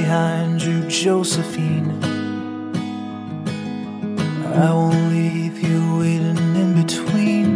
[0.00, 1.90] behind you, Josephine.
[4.66, 7.48] I won't leave you waiting in between.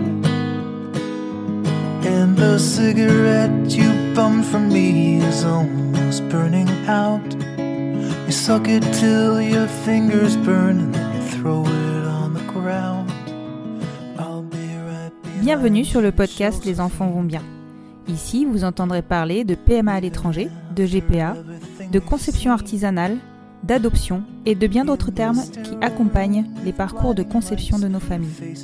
[2.14, 7.28] And the cigarette you bummed from me is almost burning out.
[8.26, 13.10] You suck it till your fingers burn and then you throw it on the ground.
[14.18, 17.42] I'll be right Bienvenue sur le podcast Les enfants vont bien.
[18.08, 21.34] Ici, vous entendrez parler de PMA à l'étranger, de GPA,
[21.90, 23.18] de conception artisanale,
[23.62, 28.54] d'adoption et de bien d'autres termes qui accompagnent les parcours de conception de nos familles.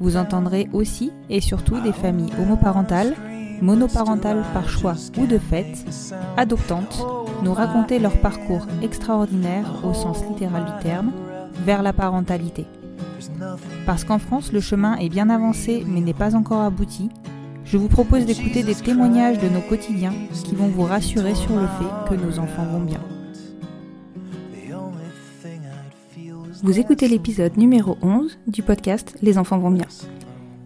[0.00, 3.14] Vous entendrez aussi et surtout des familles homoparentales,
[3.60, 5.84] monoparentales par choix ou de fait,
[6.36, 7.04] adoptantes,
[7.42, 11.12] nous raconter leur parcours extraordinaire au sens littéral du terme,
[11.64, 12.66] vers la parentalité.
[13.86, 17.10] Parce qu'en France, le chemin est bien avancé mais n'est pas encore abouti,
[17.64, 21.66] je vous propose d'écouter des témoignages de nos quotidiens qui vont vous rassurer sur le
[21.66, 23.00] fait que nos enfants vont bien.
[26.62, 29.86] Vous écoutez l'épisode numéro 11 du podcast Les enfants vont bien.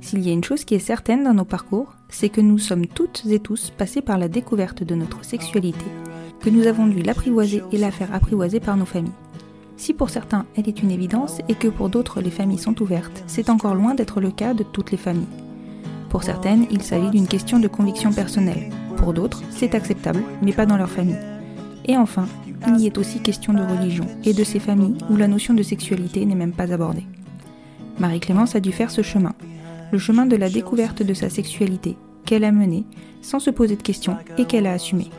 [0.01, 2.87] S'il y a une chose qui est certaine dans nos parcours, c'est que nous sommes
[2.87, 5.87] toutes et tous passés par la découverte de notre sexualité,
[6.41, 9.13] que nous avons dû l'apprivoiser et la faire apprivoiser par nos familles.
[9.77, 13.25] Si pour certains elle est une évidence et que pour d'autres les familles sont ouvertes,
[13.27, 15.46] c'est encore loin d'être le cas de toutes les familles.
[16.17, 18.71] Pour certaines, il s'agit d'une question de conviction personnelle.
[18.97, 21.19] Pour d'autres, c'est acceptable, mais pas dans leur famille.
[21.85, 22.27] Et enfin,
[22.69, 25.63] il y est aussi question de religion et de ces familles où la notion de
[25.63, 27.05] sexualité n'est même pas abordée.
[27.99, 29.35] Marie-Clémence a dû faire ce chemin,
[29.93, 32.87] le chemin de la découverte de sa sexualité, qu'elle a mené
[33.21, 35.11] sans se poser de questions et qu'elle a assumé.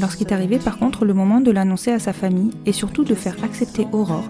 [0.00, 3.36] Lorsqu'est arrivé par contre le moment de l'annoncer à sa famille et surtout de faire
[3.44, 4.28] accepter Aurore,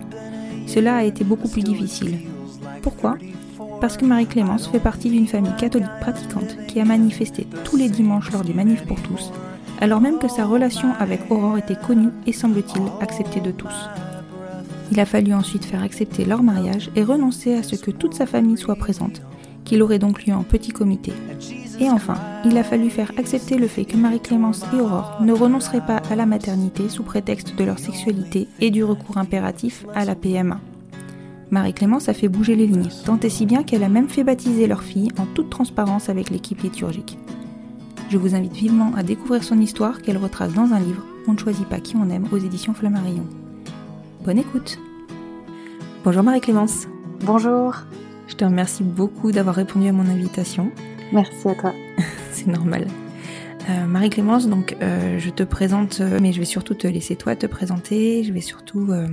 [0.67, 2.19] cela a été beaucoup plus difficile.
[2.83, 3.17] Pourquoi?
[3.81, 8.33] Parce que Marie-Clémence fait partie d'une famille catholique pratiquante qui a manifesté tous les dimanches
[8.33, 9.33] lors des manifs pour tous,
[9.81, 13.89] alors même que sa relation avec Aurore était connue et semble-t-il acceptée de tous.
[14.91, 18.27] Il a fallu ensuite faire accepter leur mariage et renoncer à ce que toute sa
[18.27, 19.23] famille soit présente,
[19.65, 21.13] qu'il aurait donc lieu en petit comité.
[21.79, 25.87] Et enfin, il a fallu faire accepter le fait que Marie-Clémence et Aurore ne renonceraient
[25.87, 30.17] pas à la maternité sous prétexte de leur sexualité et du recours impératif à la
[30.17, 30.59] PMA.
[31.51, 34.67] Marie-Clémence a fait bouger les lignes, tant et si bien qu'elle a même fait baptiser
[34.67, 37.19] leur fille en toute transparence avec l'équipe liturgique.
[38.11, 41.39] Je vous invite vivement à découvrir son histoire qu'elle retrace dans un livre On ne
[41.39, 43.27] choisit pas qui on aime aux éditions Flammarion.
[44.25, 44.79] Bonne écoute
[46.05, 46.87] Bonjour Marie-Clémence,
[47.25, 47.75] Bonjour,
[48.29, 50.71] je te remercie beaucoup d'avoir répondu à mon invitation.
[51.13, 51.73] merci à toi.
[52.33, 52.87] C'est normal.
[53.71, 57.37] Euh, Marie-Clémence, donc euh, je te présente, euh, mais je vais surtout te laisser toi
[57.37, 58.23] te présenter.
[58.23, 59.07] Je vais surtout euh,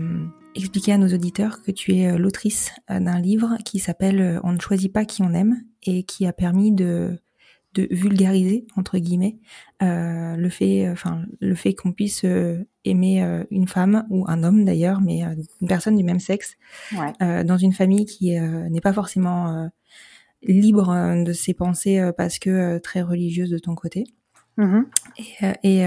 [0.56, 4.40] expliquer à nos auditeurs que tu es euh, l'autrice euh, d'un livre qui s'appelle euh,
[4.44, 7.20] On ne choisit pas qui on aime et qui a permis de,
[7.74, 9.38] de vulgariser entre guillemets
[9.84, 14.44] euh, le fait, enfin le fait qu'on puisse euh, aimer euh, une femme ou un
[14.44, 15.22] homme d'ailleurs, mais
[15.62, 16.56] une personne du même sexe
[16.98, 17.44] Ouais.
[17.44, 19.70] dans une famille qui n'est pas forcément
[20.44, 24.06] libre euh, de ses pensées parce que très religieuse de ton côté.
[24.58, 24.86] Mhm.
[25.64, 25.86] Et, et,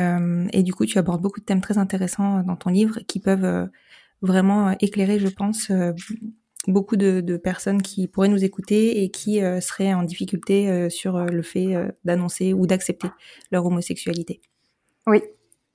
[0.52, 3.70] et du coup, tu abordes beaucoup de thèmes très intéressants dans ton livre qui peuvent
[4.22, 5.92] vraiment euh, éclairer, je pense, euh,
[6.66, 10.88] beaucoup de, de personnes qui pourraient nous écouter et qui euh, seraient en difficulté euh,
[10.90, 13.08] sur le fait euh, d'annoncer ou d'accepter
[13.50, 14.40] leur homosexualité.
[15.06, 15.22] Oui,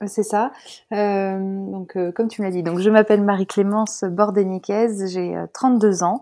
[0.06, 0.52] c'est ça.
[0.90, 6.20] Donc, comme tu m'as dit, donc je m'appelle Marie-Clémence Bordéniquez, j'ai euh, 32 ans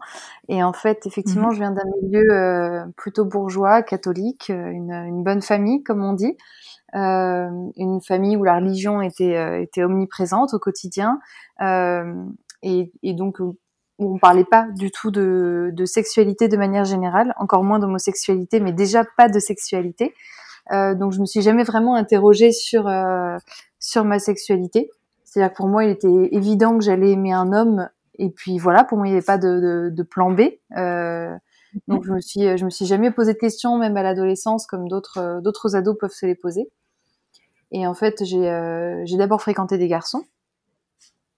[0.48, 1.54] et en fait, effectivement, Mhm.
[1.54, 6.36] je viens d'un milieu plutôt bourgeois, catholique, une, une bonne famille, comme on dit,
[6.94, 11.20] une famille où la religion était euh, était omniprésente au quotidien
[11.60, 12.12] euh,
[12.62, 13.56] et, et donc où
[13.98, 18.72] on parlait pas du tout de, de sexualité de manière générale, encore moins d'homosexualité, mais
[18.72, 20.14] déjà pas de sexualité.
[20.72, 23.36] Euh, donc je me suis jamais vraiment interrogée sur euh,
[23.78, 24.90] sur ma sexualité.
[25.24, 27.88] C'est-à-dire que pour moi, il était évident que j'allais aimer un homme.
[28.18, 30.42] Et puis voilà, pour moi, il n'y avait pas de, de, de plan B.
[30.76, 31.34] Euh,
[31.88, 34.88] donc je me suis, je me suis jamais posé de questions, même à l'adolescence, comme
[34.88, 36.68] d'autres d'autres ados peuvent se les poser.
[37.72, 40.24] Et en fait, j'ai j'ai d'abord fréquenté des garçons.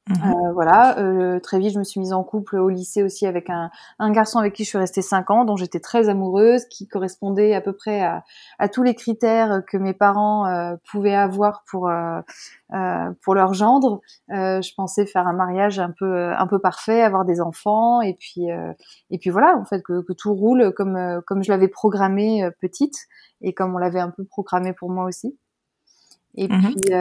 [0.06, 0.16] Mhm.
[0.34, 3.48] Euh, voilà, euh, très vite je me suis mise en couple au lycée aussi avec
[3.48, 6.86] un, un garçon avec qui je suis restée cinq ans, dont j'étais très amoureuse, qui
[6.86, 8.22] correspondait à peu près à,
[8.58, 12.20] à tous les critères que mes parents euh, pouvaient avoir pour euh,
[12.74, 14.02] euh, pour leur gendre.
[14.28, 18.48] je pensais faire un mariage un peu un peu parfait, avoir des enfants, et puis
[19.10, 22.96] et puis voilà, en fait que, que tout roule comme comme je l'avais programmé petite
[23.40, 25.38] et comme on l'avait un peu programmé pour moi aussi.
[26.36, 26.74] Et mhm.
[26.74, 26.94] puis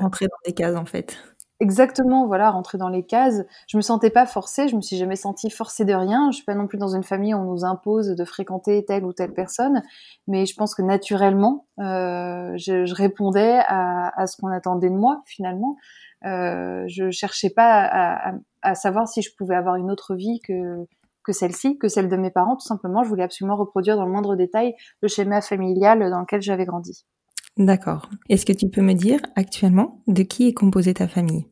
[0.00, 1.16] rentrer dans des cases en fait.
[1.60, 3.42] Exactement, voilà, rentrer dans les cases.
[3.68, 6.30] Je me sentais pas forcée, je me suis jamais sentie forcée de rien.
[6.32, 9.04] Je suis pas non plus dans une famille où on nous impose de fréquenter telle
[9.04, 9.82] ou telle personne,
[10.26, 14.96] mais je pense que naturellement, euh, je, je, répondais à, à ce qu'on attendait de
[14.96, 15.76] moi finalement.
[16.24, 20.40] Euh, je cherchais pas à, à, à, savoir si je pouvais avoir une autre vie
[20.40, 20.86] que
[21.24, 22.56] que celle-ci, que celle de mes parents.
[22.56, 26.42] Tout simplement, je voulais absolument reproduire dans le moindre détail le schéma familial dans lequel
[26.42, 27.06] j'avais grandi.
[27.56, 28.08] D'accord.
[28.28, 31.46] Est-ce que tu peux me dire actuellement de qui est composée ta famille?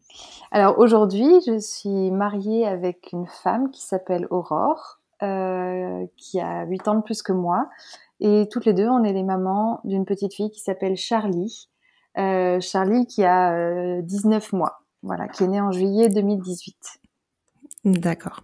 [0.50, 6.88] Alors aujourd'hui, je suis mariée avec une femme qui s'appelle Aurore, euh, qui a 8
[6.88, 7.68] ans de plus que moi.
[8.20, 11.68] Et toutes les deux, on est les mamans d'une petite fille qui s'appelle Charlie.
[12.18, 16.76] Euh, Charlie qui a euh, 19 mois, voilà, qui est née en juillet 2018.
[17.84, 18.42] D'accord.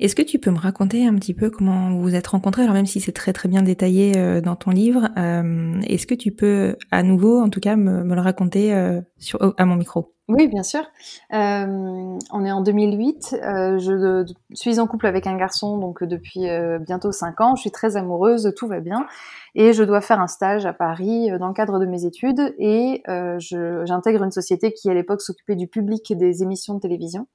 [0.00, 2.62] Est-ce que tu peux me raconter un petit peu comment vous vous êtes rencontrés?
[2.62, 6.14] Alors même si c'est très très bien détaillé euh, dans ton livre, euh, est-ce que
[6.14, 10.12] tu peux à nouveau, en tout cas, me, le raconter euh, sur, à mon micro?
[10.26, 10.82] Oui, bien sûr.
[11.30, 13.36] on est en 2008.
[13.42, 14.24] je
[14.54, 16.46] suis en couple avec un garçon donc depuis
[16.80, 17.56] bientôt cinq ans.
[17.56, 19.04] Je suis très amoureuse, tout va bien,
[19.54, 22.54] et je dois faire un stage à Paris dans le cadre de mes études.
[22.58, 23.02] Et
[23.38, 27.26] j'intègre une société qui à l'époque s'occupait du public des émissions de télévision.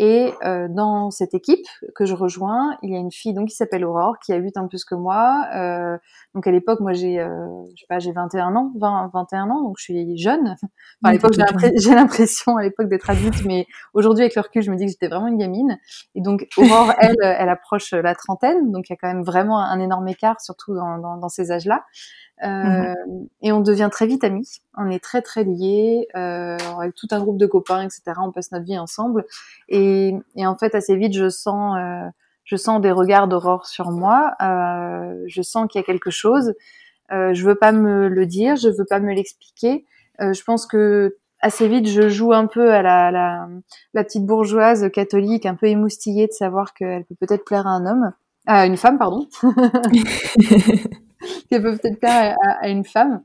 [0.00, 1.66] Et euh, dans cette équipe
[1.96, 4.56] que je rejoins, il y a une fille donc qui s'appelle Aurore, qui a 8
[4.56, 5.48] ans de plus que moi.
[5.56, 5.98] Euh,
[6.36, 9.62] donc à l'époque, moi j'ai, euh, je sais pas, j'ai 21 ans, 20, 21 ans,
[9.64, 10.50] donc je suis jeune.
[10.50, 10.68] Enfin,
[11.02, 11.32] à l'époque,
[11.76, 14.92] j'ai l'impression à l'époque d'être adulte, mais aujourd'hui avec le recul, je me dis que
[14.92, 15.78] j'étais vraiment une gamine.
[16.14, 19.58] Et donc Aurore, elle, elle approche la trentaine, donc il y a quand même vraiment
[19.58, 21.82] un énorme écart, surtout dans, dans, dans ces âges-là.
[22.44, 22.94] Euh,
[23.42, 24.60] et on devient très vite amis.
[24.76, 28.02] On est très très liés euh, avec tout un groupe de copains, etc.
[28.20, 29.24] On passe notre vie ensemble.
[29.68, 32.08] Et, et en fait, assez vite, je sens, euh,
[32.44, 34.34] je sens des regards d'aurore sur moi.
[34.42, 36.54] Euh, je sens qu'il y a quelque chose.
[37.12, 39.84] Euh, je veux pas me le dire, je veux pas me l'expliquer.
[40.20, 43.48] Euh, je pense que assez vite, je joue un peu à la, la,
[43.94, 47.86] la, petite bourgeoise catholique, un peu émoustillée de savoir qu'elle peut peut-être plaire à un
[47.86, 48.12] homme,
[48.46, 49.28] à une femme, pardon.
[51.48, 53.22] qui peut peut-être plaire à, une femme.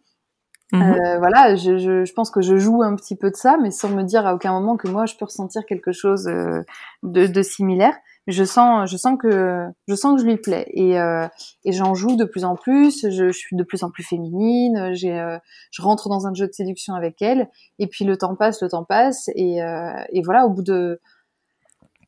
[0.72, 0.82] Mhm.
[0.82, 3.70] Euh, voilà, je, je, je, pense que je joue un petit peu de ça, mais
[3.70, 6.64] sans me dire à aucun moment que moi je peux ressentir quelque chose euh,
[7.04, 7.96] de, de, similaire.
[8.26, 11.28] Je sens, je sens que je sens que je lui plais et, euh,
[11.66, 13.02] et j'en joue de plus en plus.
[13.04, 14.94] Je, je, suis de plus en plus féminine.
[14.94, 15.38] J'ai,
[15.72, 17.50] je rentre dans un jeu de séduction avec elle.
[17.80, 20.46] Et puis le temps passe, le temps passe et, et voilà.
[20.46, 21.02] Au bout de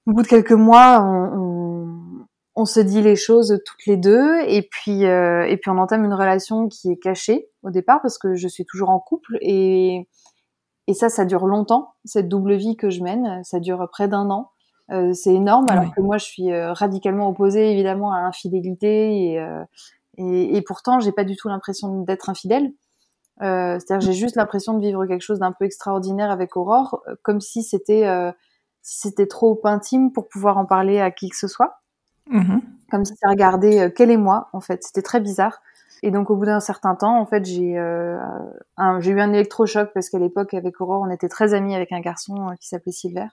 [0.08, 1.75] au bout de quelques mois, on, on
[2.56, 6.06] on se dit les choses toutes les deux et puis euh, et puis on entame
[6.06, 10.08] une relation qui est cachée au départ parce que je suis toujours en couple et
[10.88, 13.44] et ça ça dure longtemps cette double vie que je mène.
[13.44, 14.52] Ça dure près d'un an.
[14.92, 19.46] Euh, c'est énorme alors que moi je suis euh, radicalement opposée évidemment à l'infidélité et,
[20.18, 22.72] et, et pourtant j'ai pas du tout l'impression d'être infidèle.
[23.42, 27.64] C'est-à-dire j'ai juste l'impression de vivre quelque chose d'un peu extraordinaire avec Aurore comme si
[27.64, 28.08] c'était
[28.82, 31.82] si c'était trop intime pour pouvoir en parler à qui que ce soit
[32.30, 32.62] Mhm.
[32.92, 34.84] Comme si ça regardait euh, quel est moi, en fait.
[34.84, 35.62] C'était très bizarre.
[36.04, 38.20] Et donc, au bout d'un certain temps, en fait, j'ai euh,
[39.00, 42.00] j'ai eu un électrochoc parce qu'à l'époque, avec Aurore, on était très amis avec un
[42.00, 43.28] garçon euh, qui s'appelait Silver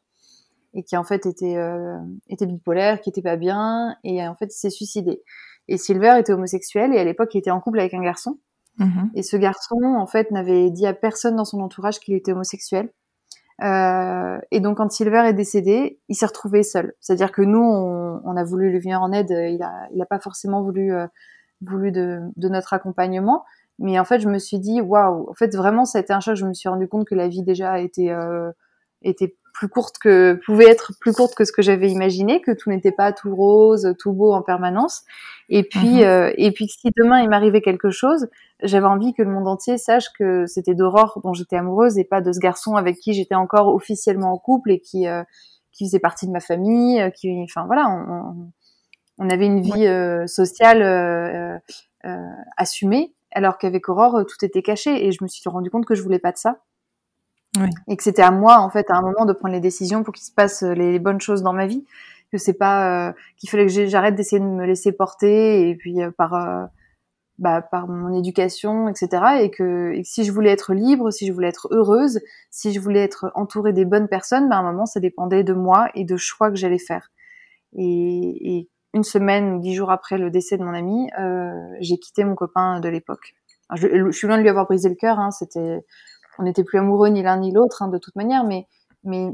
[0.74, 1.98] et qui en fait était euh,
[2.30, 5.22] était bipolaire, qui était pas bien et en fait il s'est suicidé.
[5.68, 8.38] Et Silver était homosexuel et à l'époque il était en couple avec un garçon.
[8.78, 9.10] Mhm.
[9.14, 12.90] Et ce garçon en fait n'avait dit à personne dans son entourage qu'il était homosexuel.
[13.62, 16.94] Euh, et donc quand Silver est décédé, il s'est retrouvé seul.
[17.00, 19.30] C'est-à-dire que nous, on, a voulu lui venir en aide.
[19.30, 21.06] Il a, il a pas forcément voulu euh,
[21.60, 23.44] voulu de, de, notre accompagnement.
[23.78, 25.28] Mais en fait, je me suis dit, waouh.
[25.30, 26.34] En fait, vraiment, ça a été un choc.
[26.36, 28.50] Je me suis rendu compte que la vie déjà était euh,
[29.02, 32.70] était plus courte que pouvait être plus courte que ce que j'avais imaginé, que tout
[32.70, 35.02] n'était pas tout rose, tout beau en permanence.
[35.48, 36.02] Et puis mhm.
[36.02, 38.28] euh, et puis si demain il m'arrivait quelque chose,
[38.62, 42.20] j'avais envie que le monde entier sache que c'était d'Aurore dont j'étais amoureuse et pas
[42.20, 45.22] de ce garçon avec qui j'étais encore officiellement en couple et qui euh,
[45.72, 48.50] qui faisait partie de ma famille, euh, qui enfin voilà, on,
[49.18, 49.86] on avait une vie
[50.28, 51.62] sociale
[52.56, 56.02] assumée alors qu'avec Aurore tout était caché et je me suis rendu compte que je
[56.02, 56.58] voulais pas de ça
[57.88, 60.14] et que c'était à moi en fait à un moment de prendre les décisions pour
[60.14, 61.84] qu'il se passe les, bonnes choses dans ma vie.
[62.30, 66.02] Que c'est pas euh, qu'il fallait que j'arrête d'essayer de me laisser porter et puis
[66.02, 66.64] euh, par euh,
[67.38, 71.48] bah, par mon éducation etc et que, si je voulais être libre si je voulais
[71.48, 74.98] être heureuse si je voulais être entourée des bonnes personnes bah, à un moment ça
[74.98, 77.10] dépendait de moi et de choix que j'allais faire.
[77.76, 81.08] Et, et, une semaine ou dix jours après le décès de mon ami
[81.80, 83.34] j'ai quitté mon copain de l'époque.
[83.74, 85.82] Je, je, suis loin de lui avoir brisé le cœur hein, c'était
[86.38, 88.66] on n'était plus amoureux ni l'un ni l'autre hein, de toute manière, mais
[89.04, 89.32] mais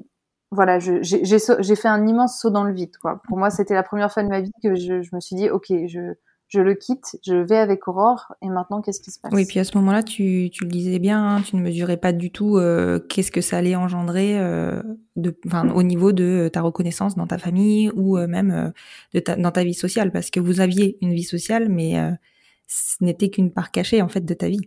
[0.51, 2.97] voilà, j'ai fait un immense saut dans le vide.
[2.97, 3.21] Quoi.
[3.29, 5.67] Pour moi, c'était la première fois de ma vie que je, me suis dit, ok,
[5.69, 9.31] je, le quitte, je vais avec Aurore, et maintenant, qu'est-ce qui se passe?
[9.35, 12.31] Oui, puis à ce moment-là, tu, le disais bien, hein, tu ne mesurais pas du
[12.31, 14.83] tout euh, qu'est-ce que ça allait engendrer euh,
[15.75, 18.73] au niveau de ta reconnaissance dans ta famille ou euh, même
[19.13, 21.97] dans ta vie sociale, parce que vous aviez une vie sociale, mais
[22.67, 24.63] ce n'était qu'une part cachée en fait de ta vie.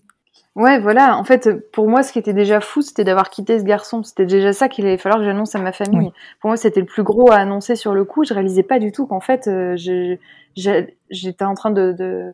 [0.56, 1.18] Ouais, voilà.
[1.18, 4.04] En fait, pour moi, ce qui était déjà fou, c'était d'avoir quitté ce garçon.
[4.04, 6.12] C'était déjà ça qu'il allait falloir que j'annonce à ma famille.
[6.42, 8.26] Pour moi, c'était le plus gros à annoncer sur le coup.
[8.26, 9.78] Je réalisais pas du tout qu'en fait, euh,
[10.58, 12.34] j'étais en train de, de,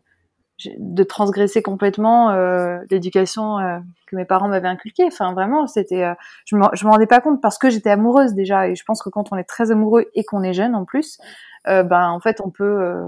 [0.78, 5.04] de transgresser complètement euh, l'éducation euh, que mes parents m'avaient inculquée.
[5.06, 6.12] Enfin, vraiment, c'était,
[6.44, 8.68] je me, je me rendais pas compte parce que j'étais amoureuse déjà.
[8.68, 11.20] Et je pense que quand on est très amoureux et qu'on est jeune en plus,
[11.66, 13.04] ben en fait, on peut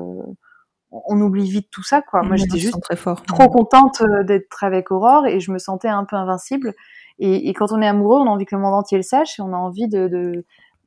[0.90, 2.22] on oublie vite tout ça quoi.
[2.22, 3.22] Moi j'étais juste très fort.
[3.22, 6.74] trop contente euh, d'être avec Aurore et je me sentais un peu invincible.
[7.22, 9.42] Et, quand on est amoureux, on a envie que le monde entier le sache et
[9.42, 10.08] on a envie de,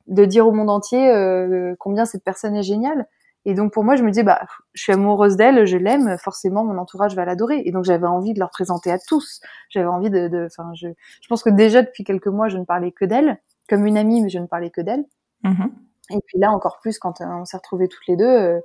[0.07, 3.05] de, dire au monde entier euh, combien cette personne est géniale.
[3.45, 4.41] Et donc pour moi, je me disais bah
[4.73, 7.61] je suis amoureuse d'elle, je l'aime, forcément mon entourage va l'adorer.
[7.65, 9.41] Et donc j'avais envie de leur présenter à tous.
[9.69, 10.87] J'avais envie de, enfin je,
[11.21, 14.23] je pense que déjà depuis quelques mois, je ne parlais que d'elle, comme une amie,
[14.23, 15.05] mais je ne parlais que d'elle.
[15.43, 15.69] Mm-hmm.
[16.11, 18.59] Et puis là encore plus quand euh, on s'est retrouvés toutes les deux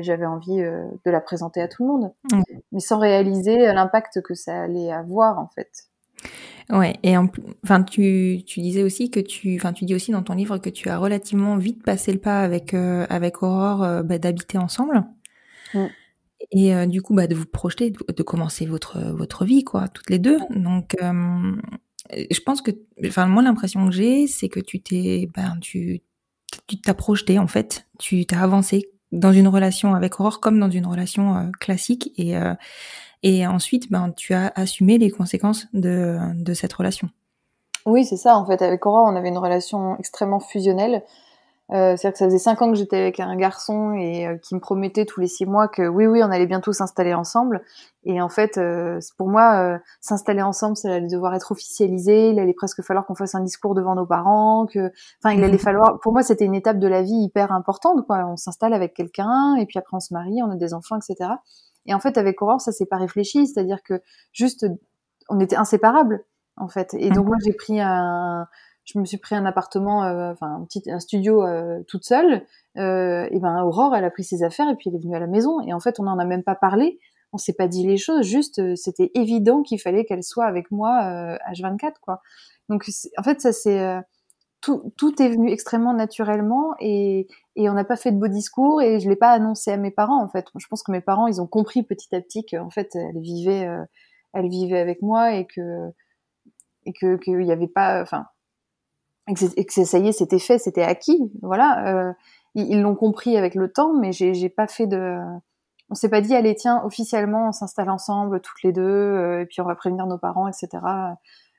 [0.00, 2.42] j'avais envie euh, de la présenter à tout le monde, mmh.
[2.72, 5.70] mais sans réaliser euh, l'impact que ça allait avoir en fait.
[6.70, 10.34] Ouais, et enfin tu, tu disais aussi que tu, enfin tu dis aussi dans ton
[10.34, 14.58] livre que tu as relativement vite passé le pas avec euh, avec Aurore bah, d'habiter
[14.58, 15.04] ensemble.
[15.74, 15.86] Mmh.
[16.52, 20.18] Et du coup, bah, de vous projeter, de, commencer votre votre vie, quoi, toutes les
[20.18, 20.38] deux.
[20.48, 22.70] Donc, je pense que,
[23.06, 26.00] enfin, moi, l'impression que j'ai, c'est que tu t'es, ben, tu,
[26.66, 30.70] tu t'as projeté en fait, tu t'as avancé dans une relation avec Aurore comme dans
[30.70, 32.54] une relation euh, classique et euh,
[33.22, 37.08] et ensuite ben tu as assumé les conséquences de de cette relation.
[37.86, 41.02] Oui, c'est ça en fait avec Aurore, on avait une relation extrêmement fusionnelle.
[41.72, 44.56] Euh, C'est-à-dire que ça faisait cinq ans que j'étais avec un garçon et euh, qui
[44.56, 47.62] me promettait tous les six mois que oui, oui, on allait bientôt s'installer ensemble.
[48.02, 52.30] Et en fait, euh, pour moi, euh, s'installer ensemble, ça allait devoir être officialisé.
[52.30, 54.66] Il allait presque falloir qu'on fasse un discours devant nos parents.
[54.66, 54.90] Que,
[55.22, 55.58] enfin, il allait mhm.
[55.58, 56.00] falloir.
[56.00, 58.04] Pour moi, c'était une étape de la vie hyper importante.
[58.06, 58.24] Quoi.
[58.26, 61.30] On s'installe avec quelqu'un et puis après on se marie, on a des enfants, etc.
[61.86, 63.46] Et en fait, avec Aurore, ça s'est pas réfléchi.
[63.46, 64.66] C'est-à-dire que juste,
[65.28, 66.24] on était inséparables
[66.56, 66.94] en fait.
[66.94, 67.28] Et donc mhm.
[67.28, 68.48] moi, j'ai pris un
[68.92, 72.44] je me suis pris un appartement, euh, un petit studio euh, toute seule.
[72.76, 75.20] Euh, et ben Aurore, elle a pris ses affaires et puis elle est venue à
[75.20, 75.60] la maison.
[75.60, 76.98] Et en fait, on n'en a même pas parlé.
[77.32, 78.22] On s'est pas dit les choses.
[78.22, 81.00] Juste, c'était évident qu'il fallait qu'elle soit avec moi
[81.52, 82.20] H24 quoi.
[82.68, 82.84] Donc
[83.16, 84.02] en fait, ça c'est
[84.60, 88.82] tout, tout est venu extrêmement naturellement et, et on n'a pas fait de beaux discours
[88.82, 90.46] et je l'ai pas annoncé à mes parents en fait.
[90.58, 93.68] Je pense que mes parents ils ont compris petit à petit qu'en fait elle vivait,
[94.32, 95.92] elle vivait avec moi et que
[96.86, 98.26] et que qu'il y avait pas, enfin
[99.56, 101.30] et que, ça y est, c'était fait, c'était acquis.
[101.42, 102.12] Voilà, euh,
[102.54, 105.18] ils l'ont compris avec le temps, mais j'ai pas fait de.
[105.90, 109.46] On s'est pas dit, allez, tiens, officiellement, on s'installe ensemble, toutes les deux, euh, et
[109.46, 110.68] puis on va prévenir nos parents, etc.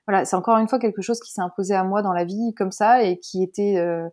[0.08, 2.54] Voilà, c'est encore une fois quelque chose qui s'est imposé à moi dans la vie
[2.56, 4.08] comme ça et qui était euh,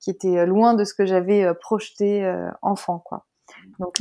[0.00, 2.26] qui était loin de ce que j'avais projeté
[2.62, 3.26] enfant, quoi.
[3.78, 3.94] Donc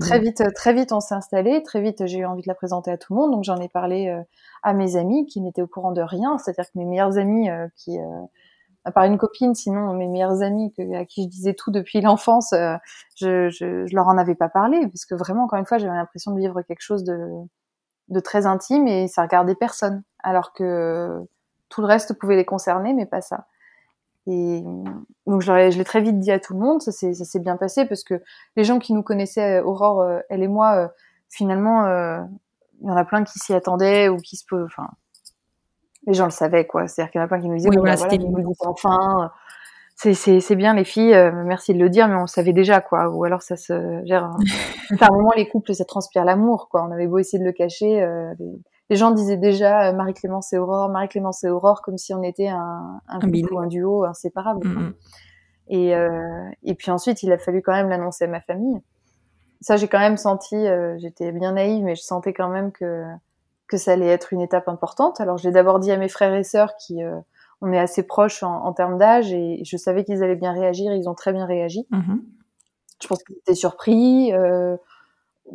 [0.00, 1.62] très vite, très vite, on s'est installé.
[1.62, 3.32] Très vite, j'ai eu envie de la présenter à tout le monde.
[3.32, 4.14] Donc j'en ai parlé
[4.62, 6.38] à mes amis qui n'étaient au courant de rien.
[6.38, 7.98] C'est-à-dire que mes meilleurs amis qui
[8.86, 12.00] à part une copine, sinon mes meilleures amies que, à qui je disais tout depuis
[12.02, 12.76] l'enfance, euh,
[13.16, 15.96] je, je, je, leur en avais pas parlé parce que vraiment, encore une fois, j'avais
[15.96, 17.28] l'impression de vivre quelque chose de,
[18.08, 21.20] de très intime et ça regardait personne, alors que
[21.68, 23.46] tout le reste pouvait les concerner, mais pas ça.
[24.28, 24.62] Et
[25.26, 28.02] donc je l'ai très vite dit à tout le monde, ça s'est bien passé parce
[28.02, 28.20] que
[28.56, 30.88] les gens qui nous connaissaient, Aurore, euh, elle et moi, euh,
[31.28, 31.86] finalement,
[32.80, 34.88] il y en a plein qui s'y attendaient ou qui se, enfin,
[36.06, 36.86] les gens le savaient, quoi.
[36.88, 38.18] C'est-à-dire qu'il y en a plein qui nous disaient, oui, voilà, c'était
[38.60, 39.30] enfin,
[39.96, 43.08] c'est bien les filles, euh, merci de le dire, mais on le savait déjà, quoi.
[43.08, 44.24] Ou alors ça se gère.
[44.24, 44.36] Hein.
[45.00, 46.84] à un moment, les couples, ça transpire l'amour, quoi.
[46.84, 48.60] On avait beau essayer de le cacher, euh, les...
[48.94, 53.00] gens disaient déjà euh, Marie-Clémence et Aurore, Marie-Clémence et Aurore, comme si on était un,
[53.08, 54.66] un, couple ou un duo inséparable.
[54.66, 54.94] Mm, mm.
[55.68, 55.94] Et,
[56.62, 58.80] et puis ensuite, il a fallu quand même l'annoncer à ma famille.
[59.60, 60.54] Ça, j'ai quand même senti,
[60.98, 63.02] j'étais bien naïve, mais je sentais quand même que
[63.66, 65.20] que ça allait être une étape importante.
[65.20, 67.00] Alors, j'ai d'abord dit à mes frères et sœurs qui
[67.62, 70.92] on est assez proches en, termes d'âge et je savais qu'ils allaient bien réagir.
[70.92, 71.86] Ils ont très bien réagi.
[71.90, 72.22] Mhm.
[73.02, 74.76] Je pense qu'ils étaient surpris, euh,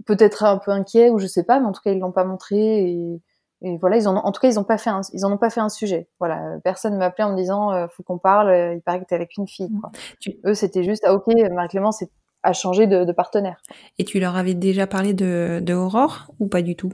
[0.06, 2.24] peut-être un peu inquiets ou je sais pas, mais en tout cas ils l'ont pas
[2.24, 3.22] montré et,
[3.62, 5.38] et, voilà, ils en, en tout cas ils ont pas fait, un, ils en ont
[5.38, 6.08] pas fait un sujet.
[6.20, 8.50] Voilà, personne m'a appelé en me disant euh, faut qu'on parle.
[8.50, 9.72] Euh, il paraît que t'es avec une fille.
[9.80, 9.92] Quoi.
[10.20, 10.40] Tu...
[10.46, 12.04] Eux c'était juste ah ok, Marie-Clémence
[12.44, 13.62] a changé de, de, partenaire.
[14.00, 16.92] Et tu leur avais déjà parlé de, de Aurore ou pas du tout?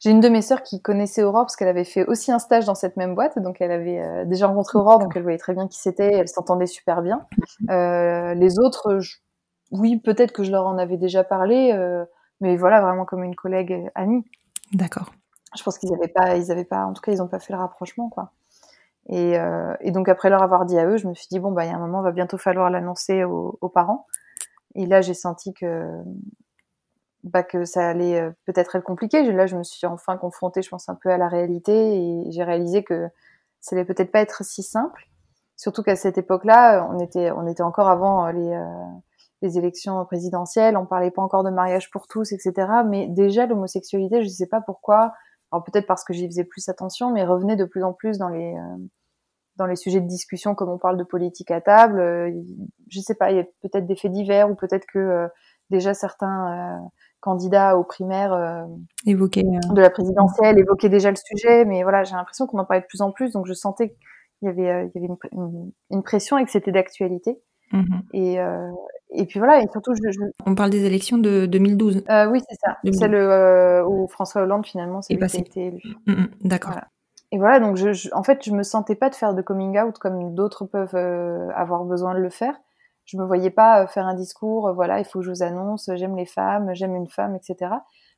[0.00, 2.66] J'ai une de mes sœurs qui connaissait Aurore parce qu'elle avait fait aussi un stage
[2.66, 5.54] dans cette même boîte, donc elle avait euh, déjà rencontré Aurore, donc elle voyait très
[5.54, 7.26] bien qui c'était, elle s'entendait super bien.
[7.70, 9.00] Euh, les autres,
[9.72, 12.04] oui, peut-être que je leur en avais déjà parlé, euh,
[12.40, 14.24] mais voilà, vraiment comme une collègue amie.
[14.72, 15.12] D'accord.
[15.56, 17.52] Je pense qu'ils n'avaient pas, ils avaient pas, en tout cas, ils n'ont pas fait
[17.52, 18.30] le rapprochement, quoi.
[19.08, 19.34] Et,
[19.80, 21.70] et, donc après leur avoir dit à eux, je me suis dit bon bah il
[21.70, 24.06] y a un moment, va bientôt falloir l'annoncer aux, aux parents.
[24.76, 26.02] Et là, j'ai senti que
[27.24, 29.22] bah, que ça allait euh, peut-être être compliqué.
[29.32, 32.42] Là, je me suis enfin confrontée, je pense, un peu à la réalité et j'ai
[32.42, 33.08] réalisé que
[33.60, 35.08] ça allait peut-être pas être si simple.
[35.56, 38.86] Surtout qu'à cette époque-là, on était, on était encore avant euh, les, euh,
[39.42, 42.52] les élections présidentielles, on parlait pas encore de mariage pour tous, etc.
[42.88, 45.12] Mais déjà, l'homosexualité, je sais pas pourquoi,
[45.50, 48.28] alors peut-être parce que j'y faisais plus attention, mais revenait de plus en plus dans
[48.28, 48.54] les,
[49.56, 52.32] dans les sujets de discussion, comme on parle de politique à table.
[52.88, 55.28] je sais pas, il y a peut-être des faits divers ou peut-être que
[55.70, 56.80] déjà certains
[57.22, 58.64] candidats aux primaires euh,
[59.06, 59.74] Évoqué, euh.
[59.74, 62.86] de la présidentielle évoquaient déjà le sujet, mais voilà, j'ai l'impression qu'on en parlait de
[62.86, 63.90] plus en plus, donc je sentais
[64.38, 67.40] qu'il y avait, euh, il y avait une, une, pression et que c'était d'actualité.
[67.72, 68.02] Mhm.
[68.12, 68.36] Et,
[69.14, 72.04] et puis voilà, et surtout, je, on parle des élections de 2012.
[72.30, 72.78] oui, c'est ça.
[72.92, 75.80] C'est le où François Hollande finalement c'est lui qui a été élu.
[76.06, 76.74] Mm, mm, d'accord.
[77.34, 79.96] Et voilà, donc je, en fait, je me sentais pas de faire de coming out
[79.98, 80.94] comme d'autres peuvent
[81.54, 82.54] avoir besoin de le faire
[83.04, 85.42] je me voyais pas euh, faire un discours, euh, voilà, il faut que je vous
[85.42, 87.72] annonce, j'aime les femmes, j'aime une femme, etc.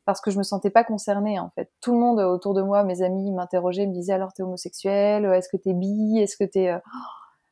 [0.04, 1.70] Parce que je me sentais pas concernée en fait.
[1.80, 5.48] Tout le monde autour de moi, mes amis m'interrogeaient, me disaient alors t'es homosexuel, est-ce
[5.48, 6.70] que t'es bi, est-ce que t'es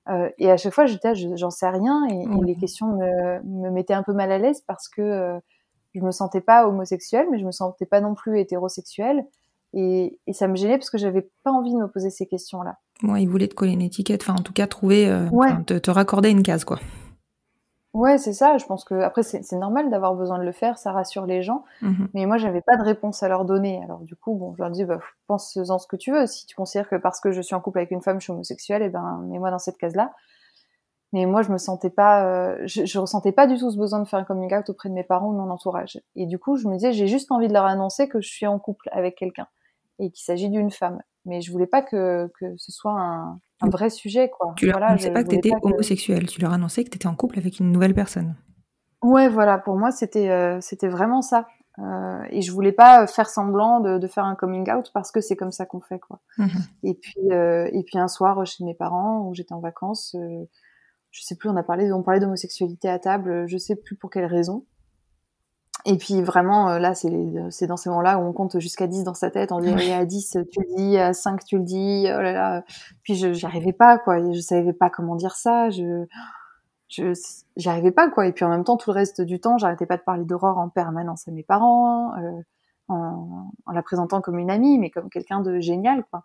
[0.08, 3.94] euh, et à chaque fois j'étais, j'en sais rien et, les questions me, me, mettaient
[3.94, 5.38] un peu mal à l'aise parce que
[5.94, 9.24] je me sentais pas homosexuelle, mais je me sentais pas non plus hétérosexuelle.
[9.74, 12.76] Et, et, ça me gênait parce que j'avais pas envie de me poser ces questions-là.
[13.02, 15.06] Moi, il voulait te coller une étiquette, enfin en tout cas trouver,
[15.66, 16.78] te, te, raccorder une case, quoi.
[17.94, 18.56] Ouais, c'est ça.
[18.56, 21.64] Je pense que après c'est normal d'avoir besoin de le faire, ça rassure les gens.
[21.82, 23.82] Mmh mais moi, j'avais pas de réponse à leur donner.
[23.84, 26.26] Alors du coup, bon, je leur dis, bah, pense-en ce que tu veux.
[26.26, 28.32] Si tu considères que parce que je suis en couple avec une femme, je suis
[28.32, 30.12] homosexuelle, et eh ben, mets-moi dans cette case-là.
[31.12, 34.00] Mais moi, je me sentais pas, euh, je, je, ressentais pas du tout ce besoin
[34.00, 36.00] de faire un coming out auprès de mes parents ou de mon entourage.
[36.16, 38.46] Et du coup, je me disais, j'ai juste envie de leur annoncer que je suis
[38.46, 39.46] en couple avec quelqu'un
[39.98, 41.02] et qu'il s'agit d'une femme.
[41.24, 44.54] Mais je voulais pas que, que ce soit un, un vrai sujet, quoi.
[44.56, 47.14] Tu leur annonçais pas que tu étais homosexuel, tu leur annonçais que tu étais en
[47.14, 48.34] couple avec une nouvelle personne.
[49.02, 51.46] Ouais, voilà, pour moi, c'était euh, c'était vraiment ça.
[51.78, 55.20] Euh, et je voulais pas faire semblant de, de faire un coming out parce que
[55.20, 56.20] c'est comme ça qu'on fait, quoi.
[56.38, 56.48] Mhm.
[56.82, 60.16] Et puis euh, et puis un soir chez mes parents où j'étais en vacances,
[61.10, 64.10] je sais plus, on a parlé, on parlait d'homosexualité à table, je sais plus pour
[64.10, 64.66] quelle raison.
[65.84, 69.14] Et puis vraiment, euh, là, c'est dans ces moments-là où on compte jusqu'à 10 dans
[69.14, 69.50] sa tête.
[69.52, 72.04] On dit, à 10, tu le dis, à 5, tu le dis.
[72.06, 72.64] Oh là là.
[73.02, 74.18] Puis je j'y arrivais pas, quoi.
[74.32, 75.70] Je savais pas comment dire ça.
[75.70, 76.06] Je
[76.88, 77.14] je
[77.56, 78.26] j'y arrivais pas, quoi.
[78.26, 80.58] Et puis en même temps, tout le reste du temps, j'arrêtais pas de parler d'Aurore
[80.58, 82.42] en permanence à mes parents, euh,
[82.88, 86.24] en, en, la présentant comme une amie, mais comme quelqu'un de génial, quoi.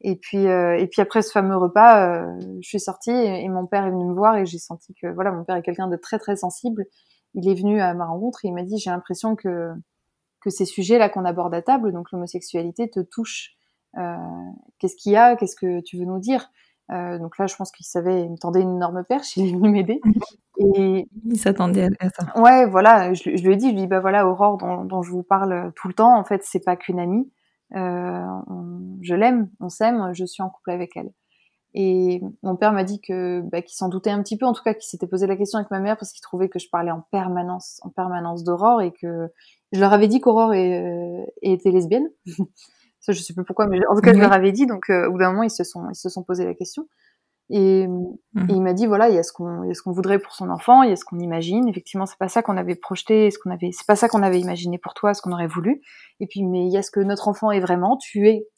[0.00, 3.48] Et puis, euh, et puis après ce fameux repas, euh, je suis sortie et, et,
[3.48, 5.88] mon père est venu me voir et j'ai senti que voilà, mon père est quelqu'un
[5.88, 6.86] de très très sensible
[7.38, 9.72] il est venu à ma rencontre et il m'a dit j'ai l'impression que
[10.40, 13.56] que ces sujets-là qu'on aborde à table, donc l'homosexualité, te touche.
[13.96, 14.16] Euh,
[14.78, 15.36] qu'est-ce qu'il y a?
[15.36, 16.50] Qu'est-ce que tu veux nous dire?
[16.90, 19.52] Euh, Donc là, je pense qu'il savait, il me tendait une énorme perche, il est
[19.52, 20.00] venu m'aider.
[20.58, 22.40] Et il s'attendait à ça.
[22.40, 23.12] Ouais, voilà.
[23.14, 25.10] Je, je, lui ai dit, je lui ai dit, bah voilà, Aurore, dont, dont, je
[25.10, 27.30] vous parle tout le temps, en fait, c'est pas qu'une amie.
[27.74, 28.24] Euh,
[29.02, 31.10] je l'aime, on s'aime, je suis en couple avec elle.
[31.74, 34.62] Et mon père m'a dit que bah, qu'il s'en doutait un petit peu, en tout
[34.62, 36.90] cas qu'il s'était posé la question avec ma mère parce qu'il trouvait que je parlais
[36.90, 39.28] en permanence, en permanence d'Aurore et que
[39.72, 42.08] je leur avais dit qu'Aurore euh, était lesbienne.
[43.00, 44.66] Ça, je sais plus pourquoi, mais en tout cas je leur avais dit.
[44.66, 46.88] Donc euh, au bout d'un moment ils se sont ils se sont posé la question.
[47.50, 48.50] Et, mmh.
[48.50, 49.92] et il m'a dit voilà il y a ce qu'on il y a ce qu'on
[49.92, 51.68] voudrait pour son enfant, il y a ce qu'on imagine.
[51.68, 54.40] Effectivement c'est pas ça qu'on avait projeté, ce qu'on avait c'est pas ça qu'on avait
[54.40, 55.82] imaginé pour toi, ce qu'on aurait voulu.
[56.20, 57.98] Et puis mais il y a ce que notre enfant est vraiment.
[57.98, 58.57] Tu es euh,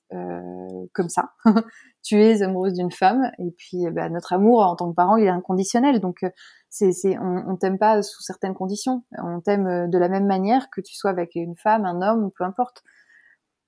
[0.93, 1.31] comme ça.
[2.03, 5.27] tu es amoureuse d'une femme et puis bah, notre amour en tant que parent il
[5.27, 6.01] est inconditionnel.
[6.01, 6.31] Donc euh,
[6.71, 9.05] c'est on, on t'aime pas sous certaines conditions.
[9.19, 12.31] On t'aime euh, de la même manière que tu sois avec une femme un homme
[12.37, 12.83] peu importe.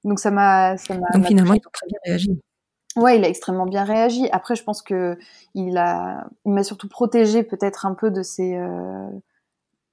[0.05, 2.41] Donc ça m'a ça m'a donc finalement il a très bien réagi.
[2.97, 4.29] Ouais il a extrêmement bien réagi.
[4.33, 5.19] Après je pense que
[5.55, 9.11] il a il m'a surtout protégé peut-être un peu de euh,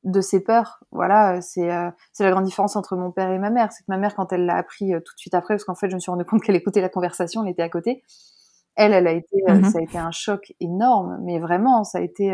[0.04, 0.80] de ses peurs.
[0.92, 3.72] Voilà, c'est euh, c'est la grande différence entre mon père et ma mère.
[3.72, 5.76] C'est que ma mère, quand elle l'a appris euh, tout de suite après, parce qu'en
[5.76, 8.04] fait, je me suis rendu compte qu'elle écoutait la conversation, elle était à côté.
[8.76, 9.64] Elle, elle a été, euh, Mhm.
[9.64, 12.34] ça a été un choc énorme, mais vraiment, ça a été,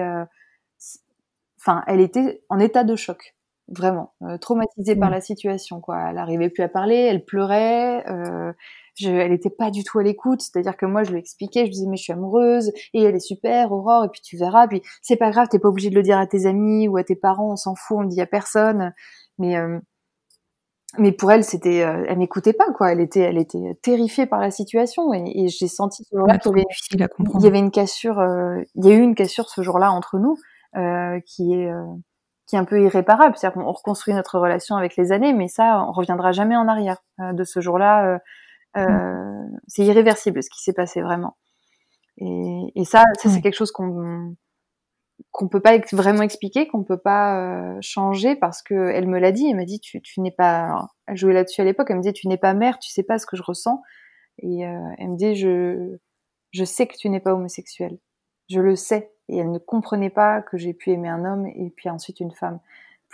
[1.60, 3.36] enfin, elle était en état de choc,
[3.67, 5.15] vraiment, traumatisée par Mhm.
[5.15, 6.10] la situation, quoi.
[6.10, 8.04] Elle arrivait plus à parler, elle pleurait.
[8.95, 11.65] Je, elle était pas du tout à l'écoute, c'est-à-dire que moi je lui expliquais, je
[11.65, 14.67] lui disais mais je suis amoureuse et elle est super, Aurore, et puis tu verras,
[14.67, 17.03] puis c'est pas grave, t'es pas obligé de le dire à tes amis ou à
[17.03, 18.93] tes parents, on s'en fout, on le dit à personne,
[19.38, 19.79] mais euh,
[20.97, 24.39] mais pour elle c'était, euh, elle m'écoutait pas quoi, elle était elle était terrifiée par
[24.39, 27.71] la situation et, et j'ai senti ce jour-là qu'il y avait il y avait une
[27.71, 30.38] cassure, euh, il y a eu une cassure ce jour-là entre nous
[30.77, 31.86] euh, qui est euh,
[32.47, 35.86] qui est un peu irréparable, c'est-à-dire qu'on reconstruit notre relation avec les années, mais ça
[35.88, 38.19] on reviendra jamais en arrière euh, de ce jour-là.
[38.77, 41.38] Euh, euh, c'est irréversible ce qui s'est passé vraiment.
[42.17, 44.35] Et, et ça, ça c'est quelque chose qu'on
[45.31, 49.31] qu'on peut pas vraiment expliquer, qu'on peut pas euh, changer parce que elle me l'a
[49.31, 49.47] dit.
[49.49, 50.65] Elle m'a dit tu, tu n'es pas.
[50.65, 51.88] alors, elle jouait là-dessus à l'époque.
[51.89, 53.81] Elle me dit tu n'es pas mère, tu sais pas ce que je ressens.
[54.39, 55.97] Et euh, elle me dit je
[56.51, 57.97] je sais que tu n'es pas homosexuel.
[58.49, 59.11] Je le sais.
[59.27, 62.31] Et elle ne comprenait pas que j'ai pu aimer un homme et puis ensuite une
[62.31, 62.59] femme.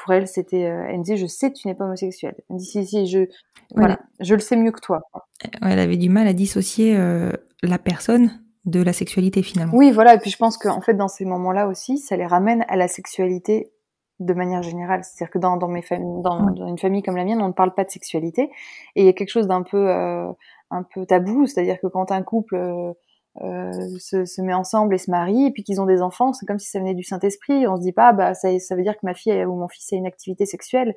[0.01, 0.65] Pour elle, c'était.
[0.65, 2.35] euh, elle me dit je sais que tu n'es pas homosexuel.
[2.49, 3.27] Elle me dit si si je
[3.75, 5.01] voilà, je le sais mieux que toi.
[5.13, 9.73] Ouais, elle avait du mal à dissocier euh, la personne de la sexualité finalement.
[9.75, 10.15] Oui, voilà.
[10.15, 12.87] Et puis je pense qu'en fait, dans ces moments-là aussi, ça les ramène à la
[12.87, 13.71] sexualité
[14.19, 15.03] de manière générale.
[15.03, 17.73] C'est-à-dire que dans, dans, mes familles, dans, une famille comme la mienne, on ne parle
[17.73, 18.51] pas de sexualité.
[18.95, 20.31] Et il y a quelque chose d'un peu, euh,
[20.69, 21.47] un peu tabou.
[21.47, 22.93] C'est-à-dire que quand un couple euh, euh,
[23.39, 26.59] se, se met ensemble et se marie, et puis qu'ils ont des enfants, c'est comme
[26.59, 27.67] si ça venait du Saint-Esprit.
[27.67, 29.67] On se dit pas, ah, bah ça, ça veut dire que ma fille ou mon
[29.67, 30.95] fils a une activité sexuelle.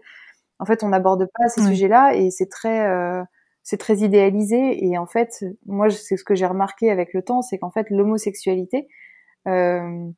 [0.58, 3.22] En fait, on n'aborde pas ces sujets-là et c'est très, euh,
[3.62, 4.84] c'est très idéalisé.
[4.84, 7.88] Et en fait, moi, c'est ce que j'ai remarqué avec le temps, c'est qu'en fait,
[7.90, 8.88] l'homosexualité
[9.48, 10.08] euh,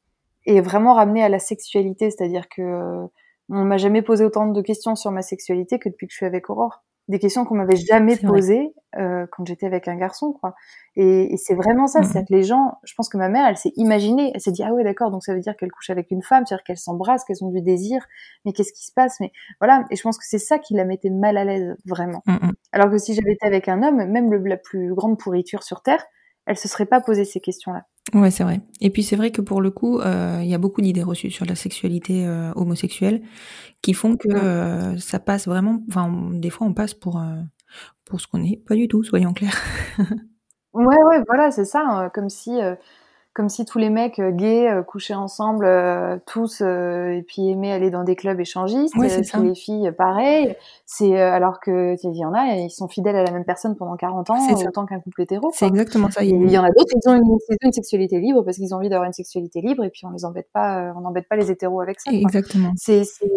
[0.45, 2.11] est vraiment ramenée à la sexualité.
[2.11, 3.07] C'est-à-dire que euh,
[3.49, 6.27] on m'a jamais posé autant de questions sur ma sexualité que depuis que je suis
[6.27, 6.85] avec Aurore.
[7.09, 10.55] Des questions qu'on m'avait jamais C'est posées euh, quand j'étais avec un garçon, quoi.
[10.97, 12.05] Et, et c'est vraiment ça, Mhm.
[12.07, 14.63] c'est-à-dire que les gens, je pense que ma mère, elle s'est imaginée, elle s'est dit
[14.65, 17.25] ah ouais d'accord, donc ça veut dire qu'elle couche avec une femme, c'est-à-dire qu'elles s'embrassent,
[17.25, 18.05] qu'elles ont du désir,
[18.45, 19.21] mais qu'est-ce qui se passe?
[19.21, 22.23] Mais voilà, et je pense que c'est ça qui la mettait mal à l'aise vraiment.
[22.27, 22.53] Mm, mm.
[22.73, 25.83] Alors que si j'avais été avec un homme, même le, la plus grande pourriture sur
[25.83, 26.05] terre,
[26.47, 27.85] elle se serait pas posé ces questions-là.
[28.15, 28.61] Ouais, c'est vrai.
[28.81, 31.31] Et puis c'est vrai que pour le coup, euh, il y a beaucoup d'idées reçues
[31.31, 33.23] sur la sexualité euh, homosexuelle
[33.83, 35.83] qui font que euh, ça passe vraiment.
[35.89, 37.21] Enfin, des fois, on passe pour
[38.05, 38.63] pour ce qu'on est.
[38.67, 39.61] Pas du tout, soyons clairs.
[40.77, 42.03] Ouais, ouais, voilà, c'est ça.
[42.03, 42.59] euh, comme si,
[43.37, 47.71] comme si tous les mecs euh, gays euh, couchaient ensemble, euh, tous, et puis aimaient
[47.71, 48.95] aller dans des clubs échangistes.
[49.05, 50.57] Et c'est puis les filles, pareil.
[50.87, 53.95] C'est alors que il y en a, ils sont fidèles à la même personne pendant
[53.97, 55.51] 40 ans, C'est autant qu'un couple hétéro.
[55.53, 56.25] C'est exactement ça.
[56.25, 59.07] Il y en a d'autres, ils ont une, sexualité libre parce qu'ils ont envie d'avoir
[59.07, 62.01] une sexualité libre, et puis on les embête pas, on n'embête pas les hétéros avec
[62.01, 62.11] ça.
[62.13, 62.73] Exactement.
[62.77, 63.31] C'est, c'est,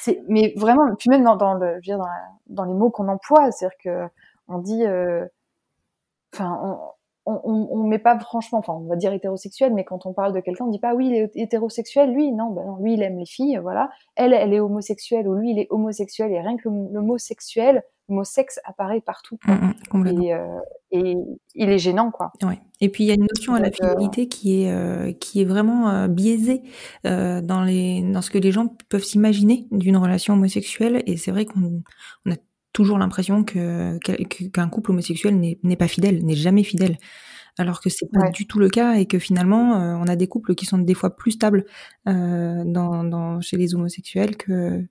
[0.00, 2.74] c'est, mais vraiment, puis même dans, dans le, je veux dire, dans, la- dans les
[2.74, 4.08] mots qu'on emploie, c'est-à-dire que
[4.48, 4.82] on dit,
[6.34, 6.58] enfin,
[7.28, 10.32] on, on, on met pas franchement, enfin, on va dire hétérosexuel, mais quand on parle
[10.32, 13.02] de quelqu'un, on dit pas oui, il est hétérosexuel, lui, non, ben non, lui, il
[13.02, 13.90] aime les filles, voilà.
[14.16, 17.18] Elle, elle est homosexuelle, ou lui, il est homosexuel, et rien que le, le mot
[17.18, 19.38] sexuel, le mot sexe apparaît partout.
[19.46, 20.06] Mm, mm.
[20.22, 20.58] Et, euh,
[20.90, 21.14] et
[21.54, 22.32] il est gênant, quoi.
[22.42, 22.58] Ouais.
[22.80, 25.42] Et puis il y a une notion à la euh, fidélité qui est euh, qui
[25.42, 26.62] est vraiment biaisée
[27.04, 31.44] dans les dans ce que les gens peuvent s'imaginer d'une relation homosexuelle et c'est vrai
[31.44, 31.82] qu'on
[32.24, 32.36] on a
[32.72, 36.96] toujours l'impression que qu'un couple homosexuel n'est pas fidèle, n'est jamais fidèle.
[37.60, 38.30] Alors que c'est pas Ouais.
[38.30, 40.94] du tout le cas et que finalement euh, on a des couples qui sont des
[40.94, 41.64] fois plus stables
[42.08, 44.84] euh, dans, dans chez les homosexuels que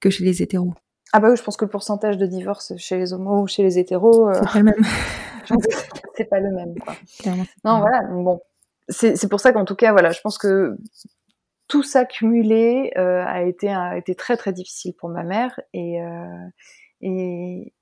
[0.00, 0.74] que chez les hétéros.
[1.12, 3.62] Ah bah oui, je pense que le pourcentage de divorce chez les homos ou chez
[3.64, 4.84] les hétéros, euh, C'est pas le même.
[6.16, 6.94] c'est pas le même, quoi.
[7.64, 8.02] Non, voilà.
[8.10, 8.40] donc Bon,
[8.88, 10.76] c'est pour ça qu'en tout cas, voilà, je pense que
[11.68, 16.02] tout ça cumulé euh, a été a été très très difficile pour ma mère et
[16.02, 16.46] euh,
[17.00, 17.72] et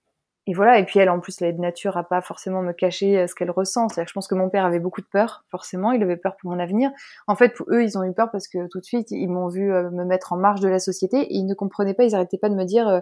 [0.47, 0.79] et voilà.
[0.79, 3.27] Et puis elle, en plus, elle est de nature à pas forcément me cacher euh,
[3.27, 3.89] ce qu'elle ressent.
[3.89, 5.93] C'est-à-dire que je pense que mon père avait beaucoup de peur, forcément.
[5.93, 6.91] Il avait peur pour mon avenir.
[7.27, 9.49] En fait, pour eux, ils ont eu peur parce que tout de suite, ils m'ont
[9.49, 12.05] vu me mettre en marge de la société et ils ne comprenaient pas.
[12.05, 12.87] Ils arrêtaient pas de me dire.
[12.89, 13.01] euh,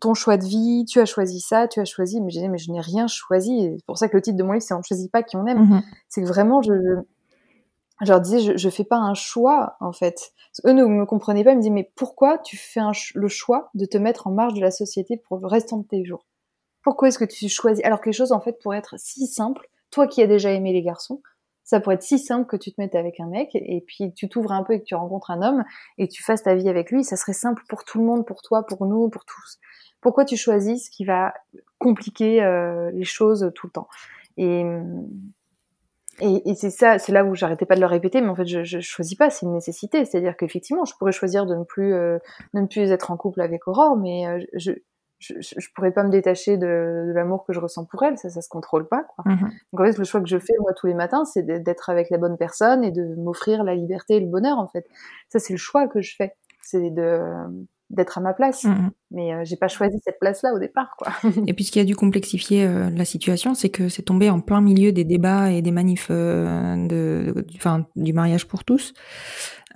[0.00, 2.58] ton choix de vie, tu as choisi ça, tu as choisi, mais je disais, mais
[2.58, 3.70] je n'ai rien choisi.
[3.78, 5.36] C'est pour ça que le titre de mon livre, c'est On ne choisit pas qui
[5.36, 5.82] on aime Mhm.
[6.08, 6.72] c'est que vraiment je,
[8.02, 10.32] je, leur disais je, je fais pas un choix en fait.
[10.66, 12.80] Eux ne me comprenaient pas ils me disaient mais pourquoi tu fais
[13.14, 16.04] le choix de te mettre en marge de la société pour le restant de tes
[16.04, 16.26] jours?
[16.82, 17.84] Pourquoi est-ce que tu choisis?
[17.84, 20.72] Alors que les choses en fait pourraient être si simples toi qui as déjà aimé
[20.72, 21.22] les garçons
[21.68, 24.30] ça pourrait être si simple que tu te mettes avec un mec et puis tu
[24.30, 25.64] t'ouvres un peu et que tu rencontres un homme
[25.98, 28.40] et tu fasses ta vie avec lui ça serait simple pour tout le monde pour
[28.40, 29.58] toi pour nous pour tous.
[30.00, 31.34] Pourquoi tu choisis ce qui va
[31.78, 33.88] compliquer euh, les choses tout le temps?
[34.38, 34.64] Et
[36.20, 38.46] Et, et c'est ça, c'est là où j'arrêtais pas de le répéter, mais en fait,
[38.46, 40.04] je, je choisis pas, c'est une nécessité.
[40.04, 42.18] C'est-à-dire qu'effectivement, je pourrais choisir de ne plus, euh,
[42.54, 44.72] de ne plus être en couple avec Aurore, mais euh, je,
[45.18, 48.30] je, je, pourrais pas me détacher de, de l'amour que je ressens pour elle, ça,
[48.30, 49.04] ça se contrôle pas.
[49.14, 49.32] Quoi.
[49.32, 49.50] Mhm.
[49.72, 52.10] Donc en fait, le choix que je fais moi tous les matins, c'est d'être avec
[52.10, 54.58] la bonne personne et de m'offrir la liberté et le bonheur.
[54.58, 54.86] En fait,
[55.28, 57.20] ça c'est le choix que je fais, c'est de
[57.90, 58.64] d'être à ma place.
[58.64, 58.90] Mhm.
[59.10, 61.12] Mais euh, j'ai pas choisi cette place-là au départ, quoi.
[61.46, 64.40] Et puis ce qui a dû complexifier euh, la situation, c'est que c'est tombé en
[64.40, 68.92] plein milieu des débats et des manifs euh, de, du- enfin, du mariage pour tous.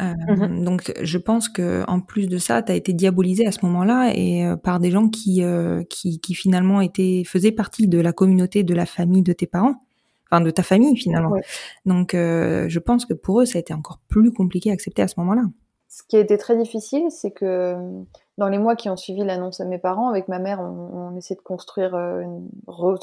[0.00, 0.64] Euh, Mhm.
[0.64, 4.12] Donc je pense que en plus de ça, tu as été diabolisé à ce moment-là
[4.14, 8.12] et euh, par des gens qui, euh, qui qui finalement étaient faisaient partie de la
[8.12, 9.82] communauté, de la famille de tes parents,
[10.30, 11.30] enfin de ta famille finalement.
[11.30, 11.42] Ouais.
[11.86, 15.02] Donc euh, je pense que pour eux, ça a été encore plus compliqué à accepter
[15.02, 15.42] à ce moment-là.
[15.92, 18.02] Ce qui a été très difficile, c'est que euh,
[18.38, 21.36] dans les mois qui ont suivi l'annonce à mes parents, avec ma mère, on, essayait
[21.36, 22.24] de construire, euh,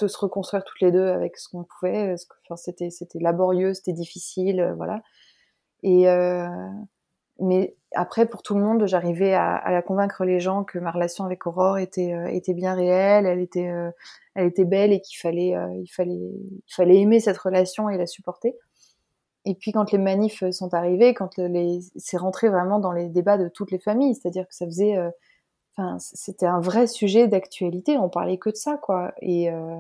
[0.02, 2.15] de se reconstruire toutes les deux avec ce qu'on pouvait.
[2.56, 5.04] c'était, c'était laborieux, c'était difficile, euh, voilà.
[5.84, 6.08] Et
[7.41, 11.45] mais après, pour tout le monde, j'arrivais à, convaincre les gens que ma relation avec
[11.45, 12.12] Aurore était,
[12.54, 13.71] bien réelle, elle était,
[14.36, 15.56] elle était belle et qu'il fallait,
[16.67, 18.56] fallait aimer cette relation et la supporter.
[19.49, 23.38] Et puis quand les manifs sont arrivés, quand les, c'est rentré vraiment dans les débats
[23.38, 25.09] de toutes les familles, c'est-à-dire que ça faisait, euh,
[25.77, 27.97] enfin, c'était un vrai sujet d'actualité.
[27.97, 29.13] On parlait que de ça, quoi.
[29.21, 29.77] Et euh,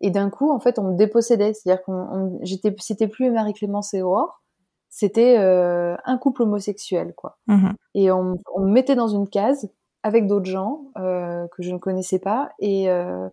[0.00, 3.94] et d'un coup, en fait, on me dépossédait, c'est-à-dire qu'on, on- j'étais, c'était plus Marie-Clémence
[3.94, 4.42] et Aurore,
[4.90, 7.38] c'était euh, un couple homosexuel, quoi.
[7.48, 7.74] Mhm.
[7.94, 9.68] Et on, on me mettait dans une case
[10.04, 13.28] avec d'autres gens euh, que je ne connaissais pas et, euh,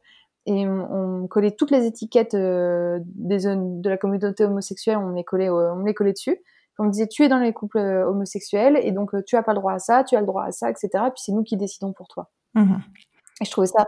[0.46, 5.10] et on, on collait toutes les étiquettes euh, des zones de la communauté homosexuelle, on
[5.10, 6.40] les collait, euh, on les collait dessus.
[6.78, 9.44] On me disait tu es dans les couples euh, homosexuels et donc euh, tu as
[9.44, 10.90] pas le droit à ça, tu as le droit à ça, etc.
[11.06, 12.30] Puis c'est nous qui décidons pour toi.
[12.54, 12.82] Mhm.
[13.42, 13.88] Et je trouvais ça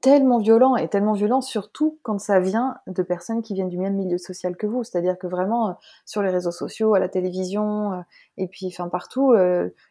[0.00, 3.94] tellement violent et tellement violent surtout quand ça vient de personnes qui viennent du même
[3.94, 4.82] milieu social que vous.
[4.82, 5.72] C'est-à-dire que vraiment euh,
[6.06, 8.04] sur les réseaux sociaux, à la télévision
[8.36, 9.34] et puis enfin partout,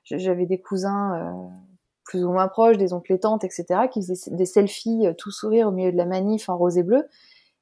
[0.04, 1.48] j'avais des cousins euh,
[2.12, 3.88] plus ou moins proches, des oncles et tantes, etc.
[3.92, 6.84] qui faisaient des selfies euh, tout sourire au milieu de la manif en rose et
[6.84, 7.06] bleu.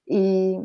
[0.07, 0.57] Et,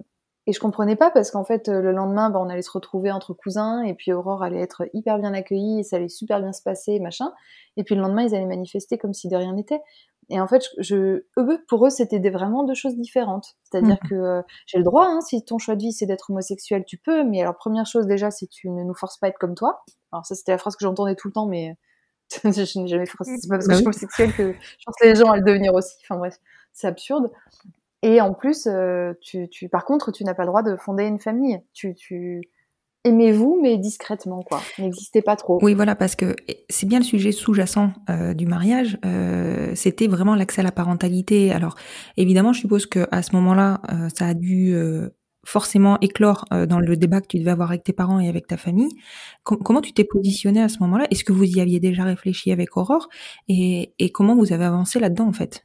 [0.46, 3.10] et je comprenais pas parce qu'en fait euh, le lendemain, bah, on allait se retrouver
[3.12, 6.52] entre cousins et puis Aurore allait être hyper bien accueillie et ça allait super bien
[6.52, 7.30] se passer, machin.
[7.76, 9.80] Et puis le lendemain, ils allaient manifester comme si de rien n'était.
[10.30, 13.56] Et en fait, je, eux, pour eux, c'était vraiment deux choses différentes.
[13.64, 14.08] C'est-à-dire Mhm.
[14.08, 16.96] que euh, j'ai le droit, hein, si ton choix de vie c'est d'être homosexuel, tu
[16.98, 17.24] peux.
[17.24, 19.82] Mais alors, première chose déjà, c'est tu ne nous forces pas à être comme toi.
[20.12, 21.76] Alors ça, c'était la phrase que j'entendais tout le temps, mais
[22.44, 23.36] je n'ai jamais forcé.
[23.38, 25.36] C'est pas parce que Bah je suis homosexuelle que je pense que les gens à
[25.36, 25.94] le devenir aussi.
[26.02, 26.38] Enfin bref,
[26.72, 27.30] c'est absurde.
[28.02, 31.04] Et en plus, euh, tu, tu, par contre, tu n'as pas le droit de fonder
[31.04, 31.60] une famille.
[31.72, 32.42] Tu, tu
[33.04, 34.60] aimez-vous, mais discrètement, quoi.
[34.78, 35.58] N'existez pas trop.
[35.62, 36.34] Oui, voilà, parce que
[36.68, 38.98] c'est bien le sujet sous-jacent euh, du mariage.
[39.06, 41.50] euh, C'était vraiment l'accès à la parentalité.
[41.52, 41.76] Alors,
[42.16, 45.10] évidemment, je suppose que à ce moment-là, euh, ça a dû euh,
[45.44, 48.46] forcément éclore euh, dans le débat que tu devais avoir avec tes parents et avec
[48.46, 48.90] ta famille.
[49.42, 51.06] Com- comment tu t'es positionné à ce moment-là?
[51.10, 53.08] Est-ce que vous y aviez déjà réfléchi avec Aurore?
[53.48, 55.64] Et, et comment vous avez avancé là-dedans, en fait?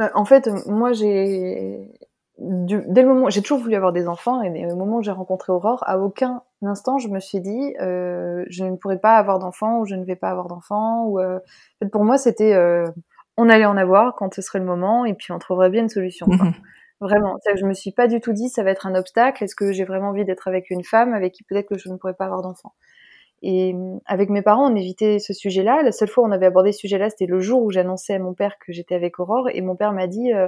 [0.00, 1.90] Euh, En fait, moi, j'ai
[2.38, 5.12] dès le moment, j'ai toujours voulu avoir des enfants, et dès le moment où j'ai
[5.12, 9.38] rencontré Aurore, à aucun instant je me suis dit euh, je ne pourrais pas avoir
[9.38, 11.04] d'enfants ou je ne vais pas avoir d'enfants.
[11.04, 12.86] Ou euh, en fait, pour moi, c'était euh,
[13.36, 15.88] on allait en avoir quand ce serait le moment, et puis on trouverait bien une
[15.88, 16.26] solution.
[16.26, 16.48] quoi.
[17.02, 19.42] Vraiment, que je me suis pas du tout dit ça va être un obstacle.
[19.42, 21.96] Est-ce que j'ai vraiment envie d'être avec une femme avec qui peut-être que je ne
[21.96, 22.74] pourrais pas avoir d'enfants
[23.42, 25.82] Et euh, avec mes parents, on évitait ce sujet-là.
[25.82, 28.20] La seule fois où on avait abordé ce sujet-là, c'était le jour où j'annonçais à
[28.20, 30.46] mon père que j'étais avec Aurore, et mon père m'a dit euh,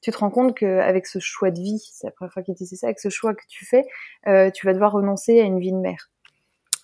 [0.00, 2.76] tu te rends compte qu'avec ce choix de vie, c'est la première fois qu'il disait
[2.76, 3.84] ça, avec ce choix que tu fais,
[4.26, 6.10] euh, tu vas devoir renoncer à une vie de mère.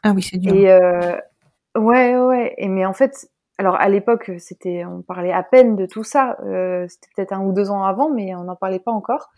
[0.03, 0.55] Ah oui, c'est dur.
[0.55, 1.17] Et euh,
[1.75, 2.55] ouais, ouais.
[2.59, 6.37] Et mais en fait, alors à l'époque, c'était, on parlait à peine de tout ça.
[6.45, 9.31] Euh, c'était peut-être un ou deux ans avant, mais on n'en parlait pas encore.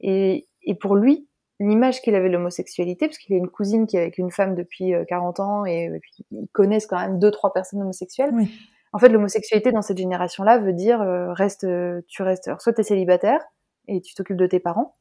[0.00, 1.28] Et, et pour lui,
[1.60, 4.54] l'image qu'il avait de l'homosexualité, parce qu'il a une cousine qui est avec une femme
[4.54, 8.30] depuis euh, 40 ans et, et puis ils connaissent quand même deux trois personnes homosexuelles.
[8.34, 8.50] Oui.
[8.92, 12.72] En fait, l'homosexualité dans cette génération-là veut dire euh, reste, euh, tu restes, alors, soit
[12.72, 13.40] t'es célibataire
[13.88, 14.94] et tu t'occupes de tes parents,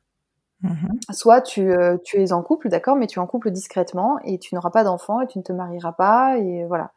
[0.62, 0.90] Mhm.
[1.12, 4.40] soit tu, euh, tu es en couple, d'accord, mais tu es en couple discrètement et
[4.40, 6.92] tu n'auras pas d'enfant et tu ne te marieras pas et voilà.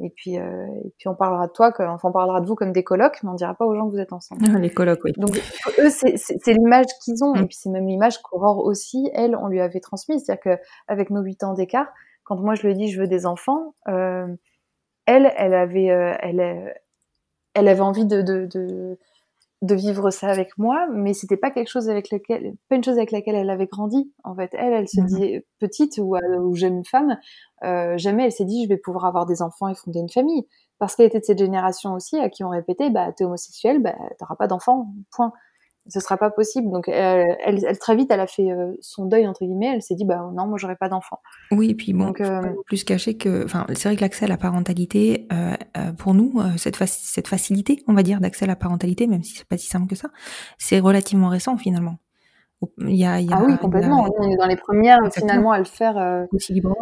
[0.00, 2.72] Et puis, euh, et puis on parlera de toi, enfin on parlera de vous comme
[2.72, 4.42] des colocs, mais on dira pas aux gens que vous êtes ensemble.
[4.52, 5.12] Ah, Les colloques, oui.
[5.16, 5.40] Donc
[5.78, 7.42] eux, c'est l'image qu'ils ont, Mm.
[7.42, 11.10] et puis c'est même l'image qu'Aurore aussi, elle, on lui avait transmise, c'est-à-dire que avec
[11.10, 11.88] nos huit ans d'écart,
[12.24, 14.26] quand moi je lui ai dit je veux des enfants, euh,
[15.06, 16.70] elle, elle avait, euh, elle, euh,
[17.54, 18.98] elle avait envie de, de, de,
[19.62, 22.96] de vivre ça avec moi, mais c'était pas quelque chose avec lequel, pas une chose
[22.98, 24.12] avec laquelle elle avait grandi.
[24.24, 25.06] En fait, elle, elle se Mhm.
[25.06, 27.16] dit petite ou, euh, ou jeune femme,
[27.64, 30.46] euh, jamais elle s'est dit je vais pouvoir avoir des enfants et fonder une famille,
[30.78, 33.94] parce qu'elle était de cette génération aussi à qui on répétait bah t'es homosexuel, bah
[34.18, 35.32] t'auras pas d'enfants, point.
[35.88, 36.70] Ce sera pas possible.
[36.70, 39.72] Donc elle, elle, très vite, elle a fait euh, son deuil entre guillemets.
[39.74, 41.20] Elle s'est dit bah non, moi j'aurai pas d'enfant.
[41.50, 44.28] Oui, et puis bon, Donc, euh, plus caché que, enfin, c'est vrai que l'accès à
[44.28, 49.06] la parentalité, euh, pour nous, cette, cette facilité, on va dire, d'accès à la parentalité,
[49.06, 50.08] même si c'est pas si simple que ça,
[50.58, 51.98] c'est relativement récent finalement.
[52.78, 54.06] Il y a, il y a, ah oui, complètement.
[54.20, 55.96] On est dans les premières finalement à le faire.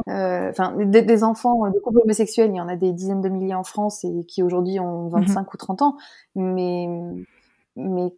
[0.07, 3.55] Enfin, des, des, enfants de couples homosexuels, il y en a des dizaines de milliers
[3.55, 5.47] en France et qui aujourd'hui ont 25 mhm.
[5.55, 5.97] ou 30 ans.
[6.35, 6.87] Mais
[7.77, 8.13] mais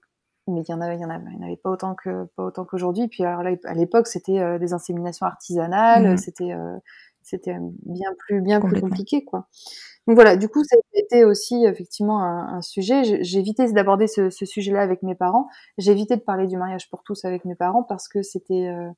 [0.49, 1.95] mais il y en avait, il y en avait, il y en avait pas autant
[1.95, 3.09] que pas autant qu'aujourd'hui.
[3.09, 6.17] Puis alors là, à l'époque, c'était euh, des inséminations artisanales, mmh.
[6.19, 6.77] c'était euh,
[7.23, 9.47] c'était bien plus bien plus compliqué quoi.
[10.09, 13.23] Donc voilà, du coup, ça a été aussi effectivement un, un sujet.
[13.23, 15.49] J'ai évité d'aborder ce, ce sujet-là avec mes parents.
[15.79, 18.91] J'ai évité de parler du mariage pour tous avec mes parents parce que c'était, euh,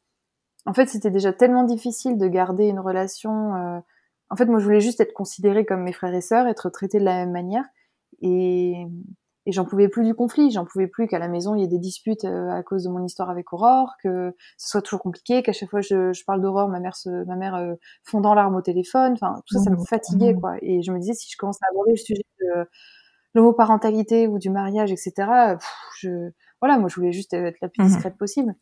[0.67, 3.83] en fait, c'était déjà tellement difficile de garder une relation.
[4.31, 7.01] en fait, moi, je voulais juste être considérée comme mes frères et sœurs, être traitée
[7.01, 7.65] de la même manière.
[8.23, 8.87] Et
[9.47, 11.69] et j'en pouvais plus du conflit, j'en pouvais plus qu'à la maison il y ait
[11.69, 15.43] des disputes euh, à cause de mon histoire avec Aurore, que ce soit toujours compliqué,
[15.43, 18.57] qu'à chaque fois je, je parle d'Aurore, ma mère se, ma mère euh, fondant larmes
[18.57, 20.41] au téléphone, enfin tout ça ça me fatiguait mmh.
[20.41, 20.57] quoi.
[20.63, 22.67] Et je me disais si je commence à aborder le sujet de
[23.35, 25.57] l'homoparentalité ou du mariage, etc.
[25.99, 26.31] je
[26.61, 27.87] voilà, moi je voulais juste être la plus mmh.
[27.89, 28.55] discrète possible.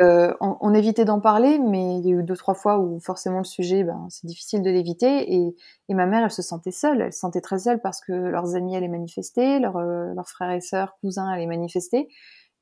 [0.00, 3.38] Euh, on, évitait d'en parler, mais il y a eu deux trois fois où forcément
[3.38, 5.34] le sujet, ben, c'est difficile de l'éviter.
[5.34, 5.54] Et,
[5.90, 8.74] ma mère, elle se sentait seule, elle se sentait très seule parce que leurs amis
[8.76, 12.08] allaient manifester, leurs, euh, leurs frères et sœurs, cousins allaient manifester,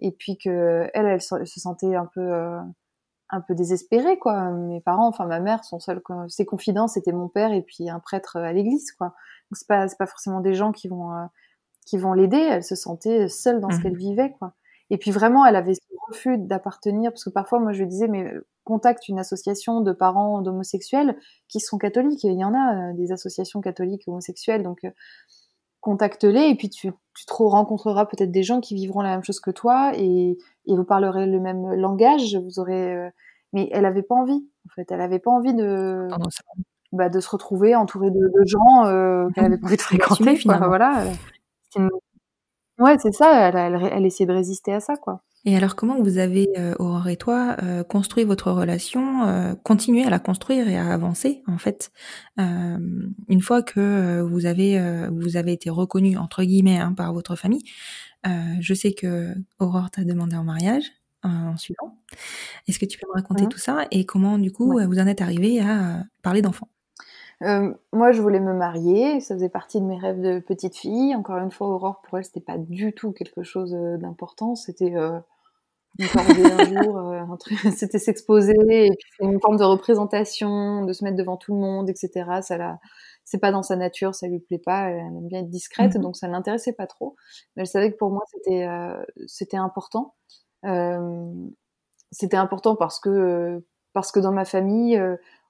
[0.01, 2.59] et puis que elle, elle, se, sentait un peu euh,
[3.31, 4.51] un peu désespérée quoi.
[4.51, 8.01] Mes parents, enfin ma mère, son seul ses confidents, c'était mon père et puis un
[8.01, 9.09] prêtre à l'église quoi.
[9.51, 11.11] Donc c'est pas pas forcément des gens qui vont
[11.87, 12.39] qui vont l'aider.
[12.39, 14.55] Elle se sentait seule dans ce mmh qu'elle vivait quoi.
[14.91, 18.09] Et puis vraiment, elle avait ce refus d'appartenir, parce que parfois, moi, je lui disais,
[18.09, 22.25] mais euh, contacte une association de parents d'homosexuels qui sont catholiques.
[22.25, 24.91] il y en a euh, des associations catholiques homosexuelles, donc euh,
[25.81, 29.41] contacte-les et puis tu, tu te rencontreras peut-être des gens qui vivront la même chose
[29.41, 32.37] que toi et, et vous parlerez le même langage.
[32.37, 33.11] Vous aurez,
[33.53, 34.47] mais elle avait pas envie.
[34.67, 36.09] En fait, elle avait pas envie de.
[36.93, 40.39] bah, de se retrouver entourée de, de gens euh, qu'elle avait pas envie de fréquenter.
[40.39, 40.59] Quoi.
[40.67, 41.05] Voilà.
[42.79, 43.49] Ouais, c'est ça.
[43.49, 45.23] Elle, elle, elle, essayait de résister à ça, quoi.
[45.45, 50.05] Et alors, comment vous avez, euh, Aurore et toi, euh, construit votre relation, euh, continué
[50.05, 51.91] à la construire et à avancer, en fait,
[52.39, 52.79] euh,
[53.29, 57.63] une fois que vous avez, vous avez été reconnu entre guillemets hein, par votre famille.
[58.61, 60.85] je sais que Aurore t'a demandé en mariage
[61.23, 61.99] en suivant.
[62.69, 63.49] Est-ce que tu peux me raconter mmh.
[63.49, 66.69] tout ça et comment, du coup, vous en êtes arrivé à parler d'enfants?
[67.43, 71.15] Euh, moi, je voulais me marier, ça faisait partie de mes rêves de petite fille.
[71.15, 74.57] Encore une fois, Aurore, pour elle, c'était pas du tout quelque chose euh, d'important.
[74.57, 75.21] C'était euh,
[75.99, 77.23] une un jour, euh,
[77.77, 81.89] c'était s'exposer, et puis une forme de représentation, de se mettre devant tout le monde,
[81.89, 82.41] etc.
[82.43, 82.81] Ça la,
[83.25, 84.91] c'est pas dans sa nature, ça lui plaît pas.
[84.91, 87.15] Elle aime bien être discrète, mmh donc ça l'intéressait pas trop.
[87.55, 88.67] Mais elle savait que pour moi, c'était,
[89.27, 90.15] c'était important.
[92.11, 95.01] c'était important parce que, parce que dans ma famille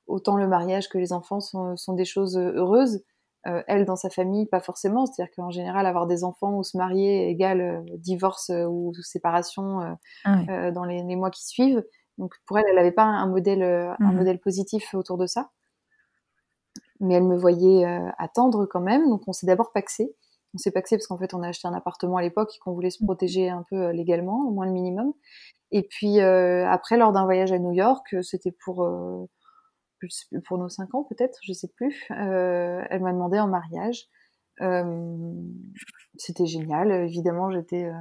[0.08, 3.04] autant le mariage que les enfants sont, sont des choses euh, heureuses.
[3.46, 5.06] Euh, elle, dans sa famille, pas forcément.
[5.06, 10.72] C'est-à-dire qu'en général, avoir des enfants ou se marier égale euh, divorce ou séparation ah
[10.72, 11.84] dans les, les, mois qui suivent.
[12.16, 14.16] Donc pour elle, elle n'avait pas un modèle, un mhm.
[14.16, 15.50] modèle positif autour de ça.
[17.00, 17.86] Mais elle me voyait
[18.18, 19.08] attendre quand même.
[19.08, 20.16] Donc on s'est d'abord paxé.
[20.54, 22.72] On s'est paxé parce qu'en fait, on a acheté un appartement à l'époque et qu'on
[22.72, 23.06] voulait se mhm.
[23.06, 25.12] protéger un peu légalement, au moins le minimum.
[25.70, 28.84] Et puis après, lors d'un voyage à New York, c'était pour
[30.46, 32.06] pour nos cinq ans peut-être, je sais plus.
[32.10, 34.06] Euh, elle m'a demandé en mariage.
[34.60, 35.32] Euh,
[36.16, 36.90] c'était génial.
[36.90, 37.92] Évidemment, j'étais euh,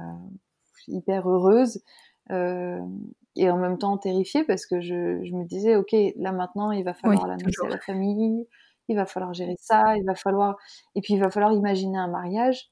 [0.88, 1.82] hyper heureuse
[2.30, 6.84] et en même temps terrifiée parce que je, je, me disais, ok, là maintenant, il
[6.84, 8.46] va falloir l'annoncer à la famille,
[8.88, 10.58] il va falloir gérer ça, il va falloir
[10.94, 12.70] et puis il va falloir imaginer un mariage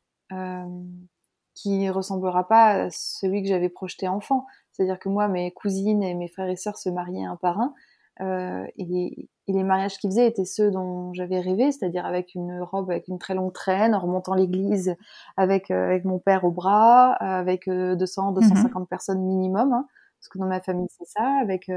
[1.55, 4.47] qui ressemblera pas à celui que j'avais projeté enfant.
[4.73, 7.75] C'est-à-dire que moi, mes cousines et mes frères et sœurs se mariaient un par un.
[8.21, 12.91] Euh, et, les mariages qu'ils faisaient étaient ceux dont j'avais rêvé, c'est-à-dire avec une robe
[12.91, 14.97] avec une très longue traîne, en remontant l'église
[15.37, 18.87] avec euh, avec mon père au bras, avec 200 euh, 250 mhm.
[18.89, 19.87] personnes minimum, hein,
[20.19, 21.71] parce que dans ma famille c'est ça, avec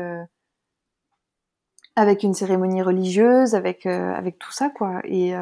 [1.96, 5.02] avec une cérémonie religieuse, avec avec tout ça quoi.
[5.04, 5.36] Et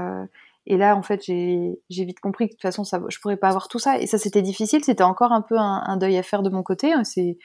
[0.69, 3.47] et là, en fait, j'ai vite compris que de toute façon, ça, je pourrais pas
[3.47, 3.99] avoir tout ça.
[3.99, 4.83] Et ça, c'était difficile.
[4.83, 6.91] C'était encore un peu un, un, deuil à faire de mon côté.
[6.91, 7.05] Hein.
[7.05, 7.37] C'est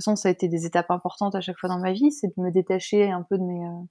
[0.00, 2.42] façon, ça a été des étapes importantes à chaque fois dans ma vie, c'est de
[2.42, 3.82] me détacher un peu de mes, euh,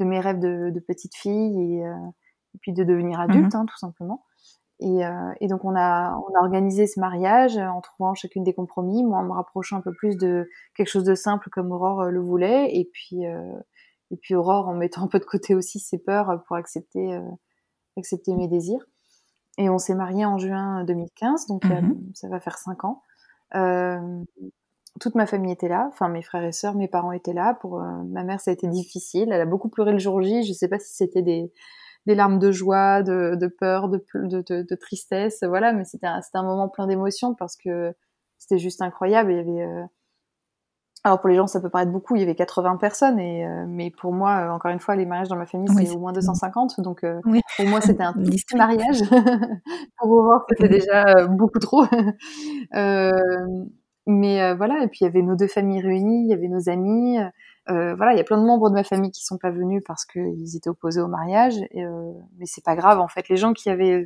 [0.00, 1.94] de mes rêves de, de petite fille et, euh,
[2.54, 3.60] et, puis de devenir adulte, mhm.
[3.60, 4.24] hein, tout simplement.
[4.80, 8.54] Et, euh, et, donc on a, on a organisé ce mariage en trouvant chacune des
[8.54, 12.06] compromis, moi en me rapprochant un peu plus de quelque chose de simple comme Aurore
[12.06, 13.22] le voulait, et puis
[14.10, 17.20] et puis Aurore en mettant un peu de côté aussi ses peurs pour accepter
[17.96, 18.84] accepter mes désirs.
[19.58, 22.10] et on s'est mariés en juin 2015, donc Mhm.
[22.12, 23.00] ça va faire cinq ans.
[25.00, 27.54] Toute ma famille était là, enfin mes frères et sœurs, mes parents étaient là.
[27.54, 29.30] Pour euh, ma mère, ça a été difficile.
[29.32, 30.44] Elle a beaucoup pleuré le jour J.
[30.44, 31.52] Je sais pas si c'était des,
[32.06, 35.72] des larmes de joie, de, de peur, de, de, de, tristesse, voilà.
[35.72, 37.92] Mais c'était un, un moment plein d'émotions parce que
[38.38, 39.32] c'était juste incroyable.
[39.32, 39.84] Il y avait, euh,
[41.06, 42.16] alors pour les gens, ça peut paraître beaucoup.
[42.16, 45.04] Il y avait 80 personnes, et euh, mais pour moi, euh, encore une fois, les
[45.04, 46.80] mariages dans ma famille, c'est au moins 250.
[46.80, 47.42] Donc euh, Oui.
[47.56, 49.00] pour moi, c'était un petit mariage.
[49.98, 51.84] pour Aurore, c'était déjà euh, beaucoup trop.
[54.08, 56.34] Euh, mais euh, voilà, et puis il y avait nos deux familles réunies, il y
[56.34, 57.18] avait nos amis.
[57.70, 59.82] Euh, voilà, il y a plein de membres de ma famille qui sont pas venus
[59.86, 61.54] parce qu'ils étaient opposés au mariage.
[61.70, 63.28] Et, euh, mais c'est pas grave, en fait.
[63.28, 64.04] Les gens qui avaient,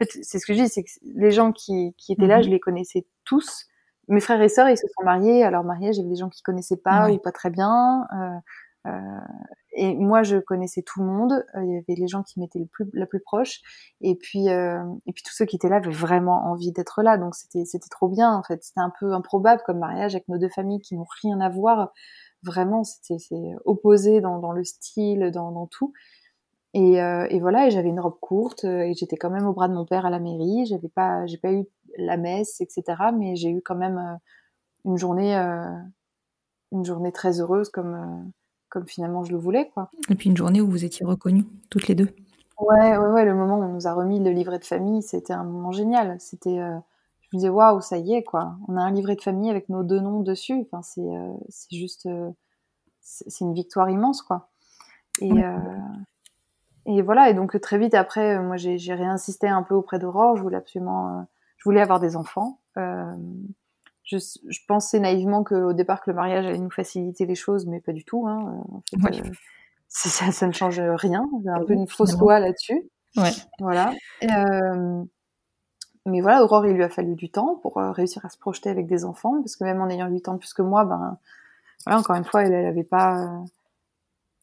[0.00, 2.38] en fait, c'est ce que je dis, c'est que les gens qui, qui étaient là,
[2.38, 2.44] Mhm.
[2.44, 3.66] je les connaissais tous.
[4.08, 5.42] Mes frères et sœurs, ils se sont mariés.
[5.44, 8.06] À leur mariage, il y avait des gens qui connaissaient pas ou pas très bien.
[9.78, 11.44] Et moi, je connaissais tout le monde.
[11.54, 13.60] Euh, Il y avait les gens qui m'étaient le plus, la plus proche.
[14.00, 17.18] Et puis, euh, et puis tous ceux qui étaient là avaient vraiment envie d'être là.
[17.18, 18.32] Donc c'était, c'était trop bien.
[18.32, 21.40] En fait, c'était un peu improbable comme mariage avec nos deux familles qui n'ont rien
[21.40, 21.92] à voir.
[22.42, 25.92] Vraiment, c'était, c'est opposé dans, dans le style, dans, dans tout.
[26.74, 27.66] Et, euh, et voilà.
[27.66, 30.06] Et j'avais une robe courte euh, et j'étais quand même au bras de mon père
[30.06, 30.66] à la mairie.
[30.66, 31.66] J'avais pas, j'ai pas eu
[31.98, 32.84] la messe, etc.
[33.14, 34.16] Mais j'ai eu quand même euh,
[34.84, 35.64] une journée, euh,
[36.72, 38.30] une journée très heureuse comme,
[38.68, 39.90] comme finalement je le voulais, quoi.
[40.10, 42.08] Et puis une journée où vous étiez reconnues, toutes les deux.
[42.58, 45.34] Ouais, ouais, ouais, le moment où on nous a remis le livret de famille, c'était
[45.34, 46.16] un moment génial.
[46.20, 46.76] C'était, euh,
[47.20, 48.56] je me disais, waouh, ça y est, quoi.
[48.68, 50.64] On a un livret de famille avec nos deux noms dessus.
[50.64, 52.30] Enfin, c'est, euh, c'est juste, euh,
[53.02, 54.48] c'est une victoire immense, quoi.
[55.20, 55.44] Et, Ouais.
[56.86, 57.28] et voilà.
[57.30, 60.36] Et donc très vite après, moi, j'ai j'ai réinsisté un peu auprès d'Aurore.
[60.36, 61.26] Je voulais absolument,
[61.58, 62.60] je voulais avoir des enfants.
[64.06, 67.80] Je, je pensais naïvement qu'au départ que le mariage allait nous faciliter les choses, mais
[67.80, 68.26] pas du tout.
[68.26, 68.62] Hein.
[68.72, 69.20] Euh, En fait, Ouais.
[69.26, 69.32] euh,
[69.88, 71.28] ça, ça ne change rien.
[71.42, 72.88] C'est un peu une fausse loi là-dessus.
[73.16, 73.30] Ouais.
[73.60, 73.92] Voilà.
[74.24, 75.02] Euh,
[76.06, 78.86] mais voilà, Aurore, il lui a fallu du temps pour réussir à se projeter avec
[78.86, 81.18] des enfants, parce que même en ayant 8 ans de plus que moi, ben,
[81.84, 83.28] voilà, encore une fois, elle, elle avait pas,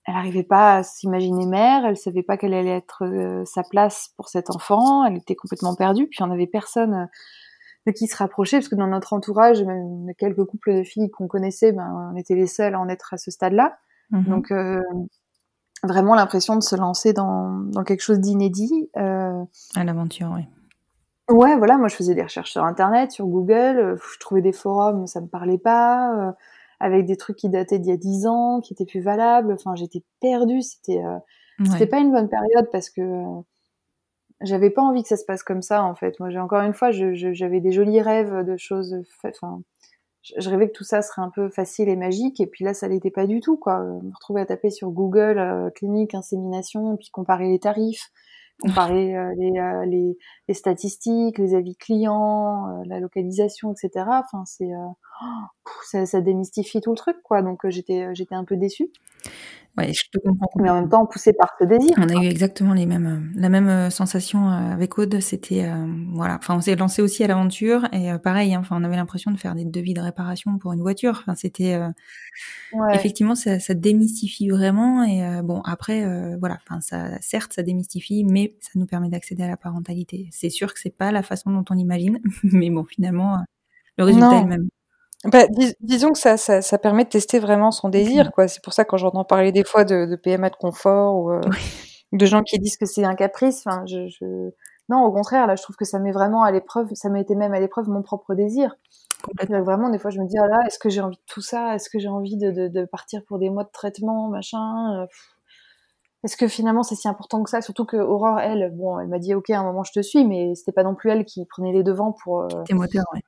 [0.05, 4.09] elle arrivait pas à s'imaginer mère, elle savait pas quelle allait être euh, sa place
[4.17, 7.07] pour cet enfant, elle était complètement perdue, puis on avait personne
[7.85, 11.27] de qui se rapprocher, parce que dans notre entourage, même quelques couples de filles qu'on
[11.27, 13.77] connaissait, ben, on était les seuls à en être à ce stade-là.
[14.11, 14.23] Mhm.
[14.25, 14.81] Donc, euh,
[15.83, 18.89] vraiment l'impression de se lancer dans, dans quelque chose d'inédit.
[18.97, 19.43] Euh,
[19.75, 20.43] À l'aventure, oui.
[21.29, 24.51] Ouais, voilà, moi je faisais des recherches sur Internet, sur Google, euh, je trouvais des
[24.51, 26.31] forums, ça me parlait pas, euh,
[26.81, 29.53] avec des trucs qui dataient d'il y a 10 ans, qui étaient plus valables.
[29.53, 31.17] Enfin, j'étais perdue, c'était euh,
[31.65, 31.87] c'était Ouais.
[31.87, 33.41] pas une bonne période parce que euh,
[34.43, 36.19] j'avais pas envie que ça se passe comme ça en fait.
[36.19, 39.61] Moi, j'ai encore une fois, j'avais des jolis rêves de choses, enfin,
[40.21, 42.87] je, rêvais que tout ça serait un peu facile et magique, et puis là, ça
[42.87, 43.79] l'était pas du tout, quoi.
[43.79, 48.11] Me retrouver à taper sur Google euh, clinique, insémination, puis comparer les tarifs,
[48.61, 50.17] comparer euh, les, euh, les,
[50.47, 54.05] les statistiques, les avis clients, la localisation, etc.
[54.07, 55.25] Enfin, c'est oh,
[55.85, 57.41] ça, ça démystifie tout le truc, quoi.
[57.41, 58.91] Donc j'étais j'étais un peu déçue,
[59.77, 61.95] Ouais, je te comprends mais en même temps poussée par ce désir.
[61.97, 65.19] On a eu exactement les mêmes, euh, la même euh, sensation euh, avec Aude.
[65.19, 66.35] C'était, euh, voilà.
[66.35, 68.53] Enfin, on s'est lancé aussi à l'aventure et euh, pareil.
[68.53, 71.17] hein, Enfin, on avait l'impression de faire des devis de réparation pour une voiture.
[71.21, 71.89] Enfin, c'était euh,
[72.71, 72.95] Ouais.
[72.95, 75.03] effectivement ça, ça démystifie vraiment.
[75.03, 76.05] Et bon, après,
[76.39, 76.57] voilà.
[76.67, 80.27] Enfin, ça, certes, ça démystifie, mais ça nous permet d'accéder à la parentalité.
[80.31, 83.37] C'est sûr que c'est pas la façon dont on l'imagine, mais bon, finalement,
[83.97, 84.39] le résultat Non.
[84.39, 84.69] est le même.
[85.25, 88.47] Bah, dis- disons que ça, ça, ça permet de tester vraiment son désir, quoi.
[88.47, 91.41] C'est pour ça quand j'entends parler des fois de, de PMA de confort ou euh,
[92.11, 94.51] de gens qui disent que c'est un caprice, enfin, je, je...
[94.89, 97.53] non, au contraire, là, je trouve que ça met vraiment à l'épreuve, ça mettait même
[97.53, 98.75] à l'épreuve mon propre désir.
[99.49, 101.75] Vraiment, des fois, je me dis, ah là, est-ce que j'ai envie de tout ça?
[101.75, 105.05] Est-ce que j'ai envie de, de, de partir pour des mois de traitement, machin Euh.
[106.23, 107.61] Est-ce que finalement c'est si important que ça?
[107.61, 110.25] Surtout que Aurore, elle, bon, elle m'a dit, ok, à un moment je te suis,
[110.25, 112.43] mais c'était pas non plus elle qui prenait les devants pour.
[112.43, 113.21] euh, Tes moteurs, ouais.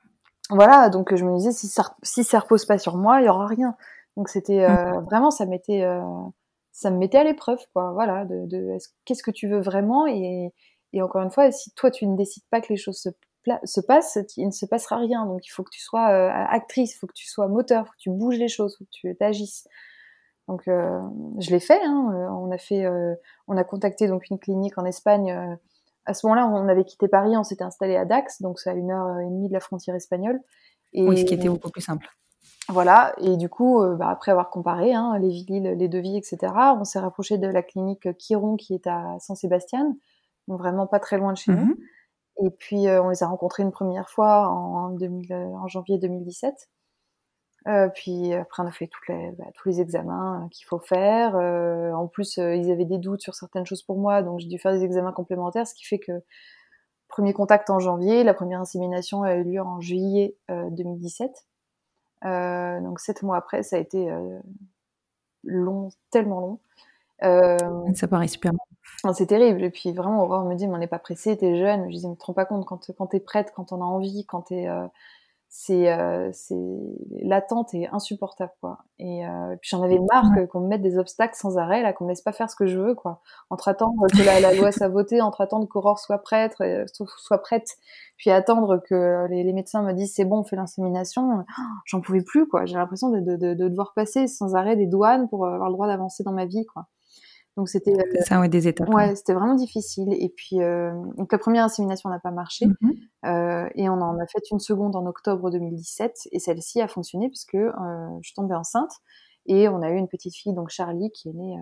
[0.50, 3.28] Voilà, donc je me disais si ça si ça repose pas sur moi, il y
[3.28, 3.76] aura rien.
[4.16, 6.00] Donc c'était euh, vraiment ça m'était euh,
[6.72, 7.92] ça me mettait à l'épreuve quoi.
[7.92, 10.06] Voilà, de, de est-ce- qu'est-ce que tu veux vraiment?
[10.06, 10.52] Et
[10.92, 13.08] et encore une fois, si toi tu ne décides pas que les choses se
[13.64, 15.24] se passent, il ne se passera rien.
[15.26, 17.86] Donc il faut que tu sois euh, actrice, il faut que tu sois moteur, il
[17.86, 19.66] faut que tu bouges les choses, il faut que tu t'agisses.
[20.48, 21.00] Donc euh,
[21.38, 21.80] je l'ai fait.
[21.84, 22.12] Hein.
[22.14, 23.14] Euh, On a fait, euh,
[23.48, 25.58] on a contacté donc une clinique en Espagne.
[26.06, 28.74] À ce moment-là, on avait quitté Paris, on s'était installé à Dax, donc c'est à
[28.74, 30.40] une heure et demie de la frontière espagnole.
[30.92, 32.08] Et Oui, ce qui était beaucoup plus simple.
[32.68, 33.14] voilà.
[33.18, 36.84] Et du coup, euh, bah, après avoir comparé hein, les villes, les devis, etc., on
[36.84, 39.96] s'est rapproché de la clinique Chiron qui est à San Sébastien,
[40.48, 41.66] donc vraiment pas très loin de chez nous.
[41.66, 41.76] Mhm.
[42.44, 45.98] Et puis euh, on les a rencontrés une première fois en, 2000, euh, en janvier
[45.98, 46.54] 2017.
[47.66, 51.36] Euh, puis après on a fait les, bah, tous les examens euh, qu'il faut faire.
[51.36, 54.58] Euh, en plus ils avaient des doutes sur certaines choses pour moi, donc j'ai dû
[54.58, 56.22] faire des examens complémentaires, ce qui fait que
[57.08, 61.46] premier contact en janvier, la première insémination a eu lieu en juillet 2017.
[62.22, 64.08] donc sept mois après, ça a été
[65.42, 67.94] long, tellement long.
[67.94, 69.12] ça paraît super long.
[69.12, 69.62] C'est terrible.
[69.62, 71.90] Et puis vraiment, Aurore me dit, mais on n'est pas pressé, t'es jeune.
[71.90, 74.24] Je dis, mais te rends pas compte quand, quand t'es prête, quand on a envie,
[74.26, 74.68] quand t'es
[75.48, 76.54] c'est euh, c'est
[77.22, 78.78] l'attente est insupportable quoi.
[78.98, 82.04] Et euh, puis j'en avais marre qu'on me mette des obstacles sans arrêt là qu'on
[82.04, 83.20] me laisse pas faire ce que je veux quoi.
[83.50, 87.68] Entre attendre que la, loi soit votée entre attendre qu'Aurore soit prête euh, soit prête
[88.16, 91.44] puis attendre que les, les médecins me disent c'est bon on fait l'insémination
[91.84, 92.66] j'en pouvais plus quoi.
[92.66, 95.86] J'ai l'impression de, de, de, devoir passer sans arrêt des douanes pour avoir le droit
[95.86, 96.86] d'avancer dans ma vie quoi
[97.56, 97.94] donc c'était
[98.26, 98.88] ça, ouais, des étapes.
[98.92, 100.12] Ouais, c'était vraiment difficile.
[100.12, 102.92] Et puis euh, donc la première insémination n'a pas marché, mhm.
[103.24, 107.28] euh, et on en a fait une seconde en octobre 2017, et celle-ci a fonctionné
[107.28, 107.70] puisque euh,
[108.20, 108.92] je suis tombée enceinte
[109.46, 111.56] et on a eu une petite fille donc Charlie qui est née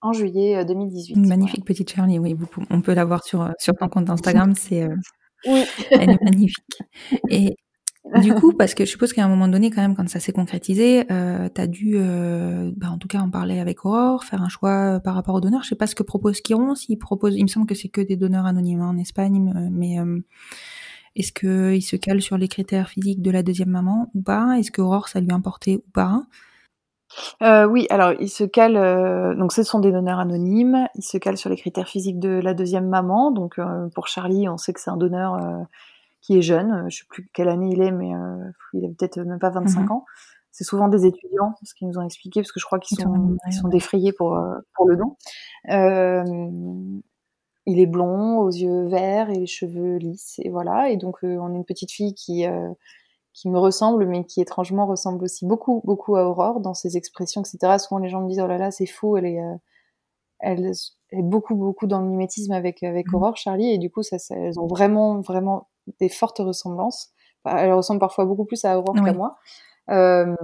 [0.00, 1.14] en juillet 2018.
[1.14, 2.36] Une magnifique petite Charlie, oui,
[2.70, 4.88] on peut la voir sur sur ton compte Instagram, c'est
[5.46, 5.64] oui.
[5.92, 6.82] elle est magnifique.
[7.30, 7.54] Et
[8.22, 10.32] du coup, parce que je suppose qu'à un moment donné, quand même, quand ça s'est
[10.32, 14.42] concrétisé, euh, tu as dû, euh, bah, en tout cas, en parler avec Aurore, faire
[14.42, 15.62] un choix euh, par rapport aux donneurs.
[15.62, 16.74] Je sais pas ce que propose Chiron.
[16.74, 19.96] S'il propose, il me semble que c'est que des donneurs anonymes hein, en Espagne, mais
[21.16, 24.58] est-ce qu'il se cale sur les critères physiques de la deuxième maman ou pas?
[24.58, 26.22] Est-ce que Aurore, ça lui importait ou pas?
[27.40, 31.36] Oui, alors il se cale, euh, donc ce sont des donneurs anonymes, il se cale
[31.36, 33.32] sur les critères physiques de la deuxième maman.
[33.32, 33.60] Donc
[33.94, 35.66] pour Charlie, on sait que c'est un donneur
[36.20, 38.88] qui est jeune, euh, je sais plus quelle année il est, mais euh, il a
[38.88, 39.92] peut-être même pas 25 mhm.
[39.92, 40.04] ans.
[40.50, 43.36] C'est souvent des étudiants, ce qu'ils nous ont expliqué, parce que je crois qu'ils sont,
[43.46, 45.16] ils sont défrayés pour, euh, pour le don.
[47.66, 50.90] il est blond, aux yeux verts et les cheveux lisses, et voilà.
[50.90, 52.44] Et donc on a une petite fille qui
[53.34, 57.42] qui me ressemble, mais qui étrangement ressemble aussi beaucoup, beaucoup à Aurore dans ses expressions,
[57.42, 57.78] etc.
[57.78, 59.40] Souvent les gens me disent oh là là c'est fou, elle est,
[60.40, 60.72] elle,
[61.12, 63.14] est beaucoup, beaucoup dans le mimétisme avec avec mhm.
[63.14, 65.68] Aurore, Charlie, et du coup ça, ça, elles ont vraiment, vraiment
[66.00, 67.12] des fortes ressemblances.
[67.44, 69.36] Elle ressemble parfois beaucoup plus à Aurore qu'à moi.
[69.90, 70.34] Euh,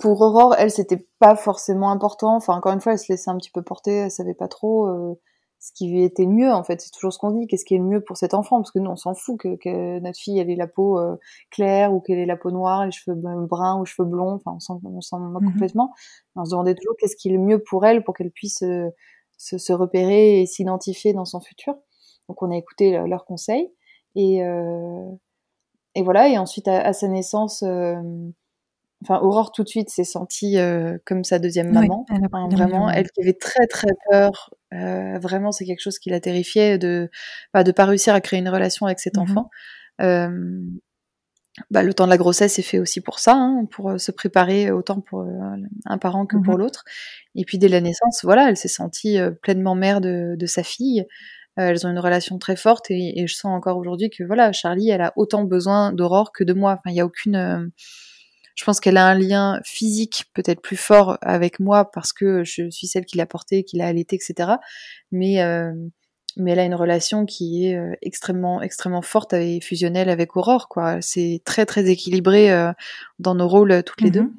[0.00, 2.36] pour Aurore, elle, c'était pas forcément important.
[2.36, 3.92] Enfin, encore une fois, elle se laissait un petit peu porter.
[3.92, 5.14] Elle savait pas trop euh,
[5.60, 6.52] ce qui lui était mieux.
[6.52, 7.46] En fait, c'est toujours ce qu'on dit.
[7.46, 8.58] Qu'est-ce qui est le mieux pour cet enfant?
[8.58, 11.16] Parce que nous, on s'en fout que, que, notre fille elle ait la peau euh,
[11.50, 14.40] claire ou qu'elle ait la peau noire, les cheveux bruns ou cheveux blonds.
[14.44, 14.52] Enfin,
[14.84, 15.52] on s'en, moque mhm.
[15.52, 15.92] complètement.
[16.34, 19.58] on se demandait toujours qu'est-ce qui est le mieux pour elle pour qu'elle puisse se,
[19.58, 21.74] se, repérer et s'identifier dans son futur.
[22.28, 23.70] Donc, on a écouté leurs conseils.
[24.16, 25.12] Et, euh,
[25.94, 27.96] et voilà, et ensuite à, sa naissance, euh,
[29.02, 32.06] enfin Aurore tout de suite s'est sentie euh, comme sa deuxième maman.
[32.50, 34.54] vraiment, elle qui avait très très peur.
[34.72, 37.10] Vraiment, c'est quelque chose qui la terrifiait de
[37.54, 39.50] bah, de pas réussir à créer une relation avec cet mmh enfant.
[41.70, 44.70] Bah, le temps de la grossesse est fait aussi pour ça, hein, pour se préparer
[44.70, 45.26] autant pour
[45.86, 46.84] un parent que pour mmh l'autre.
[47.34, 51.06] Et puis dès la naissance, voilà, elle s'est sentie pleinement mère de, de sa fille.
[51.58, 54.52] Euh, elles ont une relation très forte et, et je sens encore aujourd'hui que voilà,
[54.52, 56.72] Charlie, elle a autant besoin d'Aurore que de moi.
[56.72, 57.36] Enfin, il y a aucune.
[57.36, 57.66] Euh,
[58.54, 62.70] je pense qu'elle a un lien physique peut-être plus fort avec moi parce que je
[62.70, 64.52] suis celle qui l'a portée, qui l'a allaitée, etc.
[65.12, 65.72] Mais euh,
[66.38, 70.68] mais elle a une relation qui est euh, extrêmement extrêmement forte et fusionnelle avec Aurore.
[70.68, 72.72] Quoi, c'est très très équilibré
[73.18, 74.12] dans nos rôles toutes les mm-hmm.
[74.12, 74.32] deux.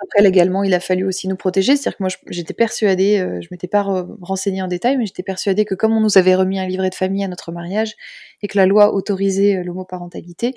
[0.00, 1.74] Après, légalement, il a fallu aussi nous protéger.
[1.74, 3.82] C'est-à-dire que moi, j'étais persuadée, euh, je m'étais pas
[4.20, 6.94] renseignée en détail, mais j'étais persuadée que comme on nous avait remis un livret de
[6.94, 7.94] famille à notre mariage
[8.42, 10.54] et que la loi autorisait euh, l'homoparentalité,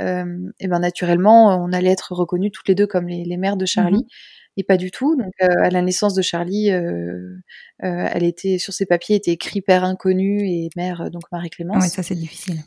[0.00, 3.56] euh, et ben naturellement, on allait être reconnus toutes les deux comme les, les mères
[3.56, 4.04] de Charlie.
[4.04, 4.16] Mmh
[4.58, 5.16] et pas du tout.
[5.16, 9.82] Donc, euh, à la naissance de Charlie, elle était sur ses papiers était écrit père
[9.82, 11.82] inconnu et mère donc Marie Clémence.
[11.82, 12.58] Oui, ça c'est difficile.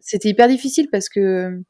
[0.00, 1.62] C'était hyper difficile parce que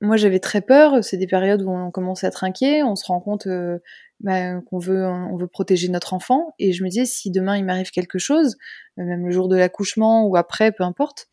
[0.00, 1.02] moi j'avais très peur.
[1.04, 3.78] C'est des périodes où on commence à être inquiet, on se rend compte euh,
[4.20, 6.54] bah, qu'on veut, on veut protéger notre enfant.
[6.58, 8.56] Et je me disais si demain il m'arrive quelque chose,
[8.98, 11.28] euh, même le jour de l'accouchement ou après, peu importe.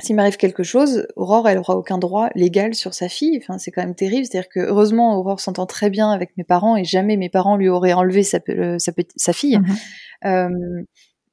[0.00, 3.38] S'il m'arrive quelque chose, Aurore, elle aura aucun droit légal sur sa fille.
[3.40, 4.26] Enfin, c'est quand même terrible.
[4.26, 7.68] C'est-à-dire que heureusement, Aurore s'entend très bien avec mes parents et jamais mes parents lui
[7.68, 9.58] auraient enlevé sa, euh, sa, fille.
[9.58, 9.74] Mmh
[10.24, 10.48] euh,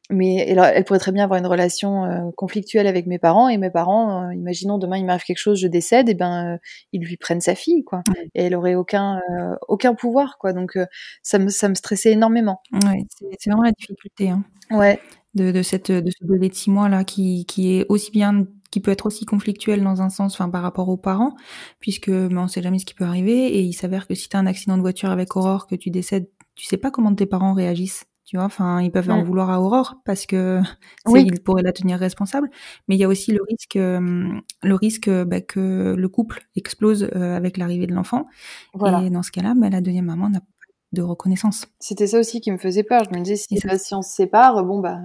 [0.10, 3.70] mais elle, pourrait très bien avoir une relation euh, conflictuelle avec mes parents et mes
[3.70, 6.58] parents, euh, imaginons demain il m'arrive quelque chose, je décède, et ben euh,
[6.94, 8.02] ils lui prennent sa fille quoi,
[8.34, 9.22] et elle aurait aucun
[9.68, 10.78] aucun pouvoir quoi, donc
[11.22, 12.62] ça me ça me stressait énormément.
[12.74, 13.06] Ouais,
[13.38, 14.30] c'est vraiment la difficulté.
[14.30, 14.44] Hein.
[14.72, 15.00] Ouais.
[15.36, 18.48] De, de cette de ce délai de six mois là qui qui est aussi bien
[18.72, 21.36] qui peut être aussi conflictuel dans un sens, enfin par rapport aux parents,
[21.80, 24.36] puisque ben, on sait jamais ce qui peut arriver et il s'avère que si tu
[24.38, 27.26] as un accident de voiture avec Aurore, que tu décèdes, tu sais pas comment tes
[27.26, 30.62] parents réagissent tu vois enfin ils peuvent en vouloir à Aurore parce que
[31.08, 31.26] oui.
[31.26, 32.48] ils pourraient la tenir responsable.
[32.88, 37.10] Mais il y a aussi le risque euh, le risque bah, que le couple explose
[37.16, 38.28] euh, avec l'arrivée de l'enfant.
[38.76, 40.46] Et dans ce cas-là bah, la deuxième maman n'a pas
[40.92, 41.66] de reconnaissance.
[41.80, 43.04] C'était ça aussi qui me faisait peur.
[43.12, 45.00] Je me disais si, si on se sépare bon bah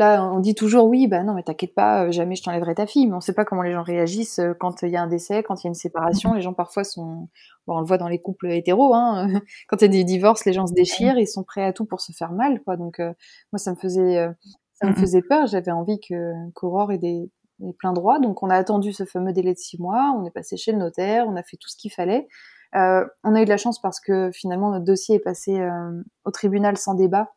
[0.00, 3.06] Là, on dit toujours oui, bah non, mais t'inquiète pas, jamais je t'enlèverai ta fille.
[3.06, 5.62] Mais on sait pas comment les gens réagissent quand il y a un décès, quand
[5.62, 6.32] il y a une séparation.
[6.32, 7.28] Les gens parfois sont,
[7.66, 9.28] bon, on le voit dans les couples hétéros, hein.
[9.68, 11.84] quand il y a des divorces, les gens se déchirent, ils sont prêts à tout
[11.84, 12.78] pour se faire mal, quoi.
[12.78, 14.26] Donc moi, ça me faisait,
[14.72, 15.46] ça me faisait peur.
[15.46, 17.30] J'avais envie que qu'Aurore ait des,
[17.60, 18.18] des plein droit.
[18.18, 20.14] Donc on a attendu ce fameux délai de six mois.
[20.18, 22.26] On est passé chez le notaire, on a fait tout ce qu'il fallait.
[22.74, 26.02] Euh, on a eu de la chance parce que finalement notre dossier est passé euh,
[26.24, 27.32] au tribunal sans débat.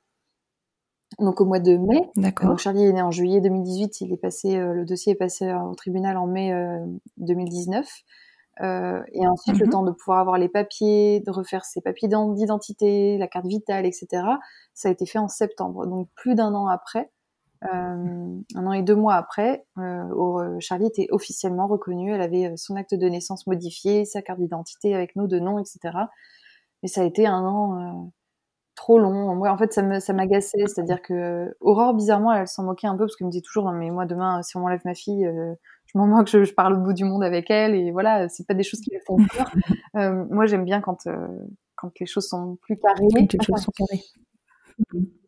[1.19, 2.09] Donc au mois de mai.
[2.15, 2.57] D'accord.
[2.59, 4.01] Charlie est né en juillet 2018.
[4.01, 6.53] Il est passé, euh, le dossier est passé au tribunal en mai
[7.17, 7.87] 2019.
[8.61, 9.71] et ensuite, le mhm.
[9.71, 14.07] temps de pouvoir avoir les papiers, de refaire ses papiers d'identité, la carte vitale, etc.
[14.73, 15.85] Ça a été fait en septembre.
[15.87, 17.09] Donc plus d'un an après.
[17.65, 22.13] Euh, un an et deux mois après, euh, euh, Charlie était officiellement reconnue.
[22.13, 25.79] Elle avait son acte de naissance modifié, sa carte d'identité avec nos deux noms, etc.
[26.81, 28.11] Mais ça a été un an
[28.75, 29.35] trop long.
[29.35, 30.65] Moi, en fait, ça ça m'agaçait.
[30.67, 33.73] C'est-à-dire que Aurore, bizarrement, elle s'en moquait un peu parce qu'elle me disait toujours, non,
[33.73, 35.29] mais moi, demain, si on m'enlève ma fille,
[35.85, 37.75] je m'en moque, je, parle au bout du monde avec elle.
[37.75, 39.51] Et voilà, c'est pas des choses qui me font peur.
[40.31, 41.07] moi, j'aime bien quand,
[41.75, 43.07] quand les choses sont plus carrées.
[43.13, 44.03] Quand les choses sont carrées.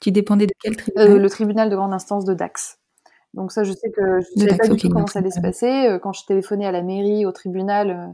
[0.00, 1.10] Qui dépendait de quel tribunal?
[1.10, 2.78] euh, Le tribunal de grande instance de Dax.
[3.34, 5.40] Donc ça, je sais que je ne savais pas du tout comment ça allait se
[5.40, 5.88] passer.
[5.88, 8.06] Euh, quand je téléphonais à la mairie, au tribunal, euh,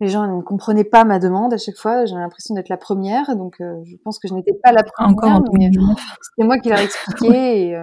[0.00, 2.04] les gens ne comprenaient pas ma demande à chaque fois.
[2.04, 5.12] J'avais l'impression d'être la première, donc je pense que je n'étais pas la première.
[5.12, 5.42] Encore
[6.22, 7.68] c'était moi qui leur expliquais.
[7.68, 7.76] Et,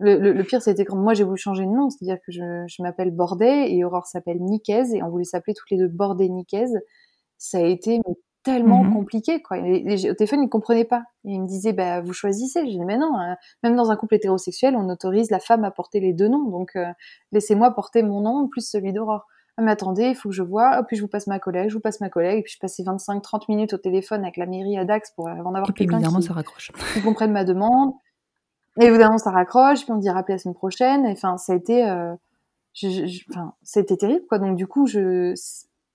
[0.00, 3.10] le, pire, c'était quand moi j'ai voulu changer de nom, c'est-à-dire que je, je m'appelle
[3.10, 6.78] Bordet et Aurore s'appelle Nicaise et on voulait s'appeler toutes les deux Bordet Nicaise.
[7.36, 8.00] Ça a été
[8.48, 9.58] tellement mmh compliqué quoi.
[9.58, 11.02] au téléphone, ils comprenaient pas.
[11.24, 12.64] Et ils me disaient bah vous choisissez.
[12.66, 13.36] J'ai dit mais non, hein.
[13.62, 16.48] même dans un couple hétérosexuel, on autorise la femme à porter les deux noms.
[16.48, 16.86] Donc euh,
[17.32, 19.26] laissez-moi porter mon nom plus celui d'Aurore.
[19.58, 20.70] Ah, mais attendez, il faut que je vois.
[20.70, 22.38] Ah, puis je vous passe ma collègue, je vous passe ma collègue.
[22.38, 25.50] Et puis je passais 25-30 minutes au téléphone avec la mairie à Dax pour avant
[25.50, 26.70] d'avoir quelqu'un qui, ça raccroche.
[26.94, 27.92] qui comprenne ma demande.
[28.80, 29.82] Et évidemment, ça raccroche.
[29.82, 31.06] Puis on dit rappeler la semaine prochaine.
[31.06, 32.14] enfin, ça a été, euh,
[33.30, 34.38] enfin, ça a été terrible quoi.
[34.38, 35.34] Donc du coup, je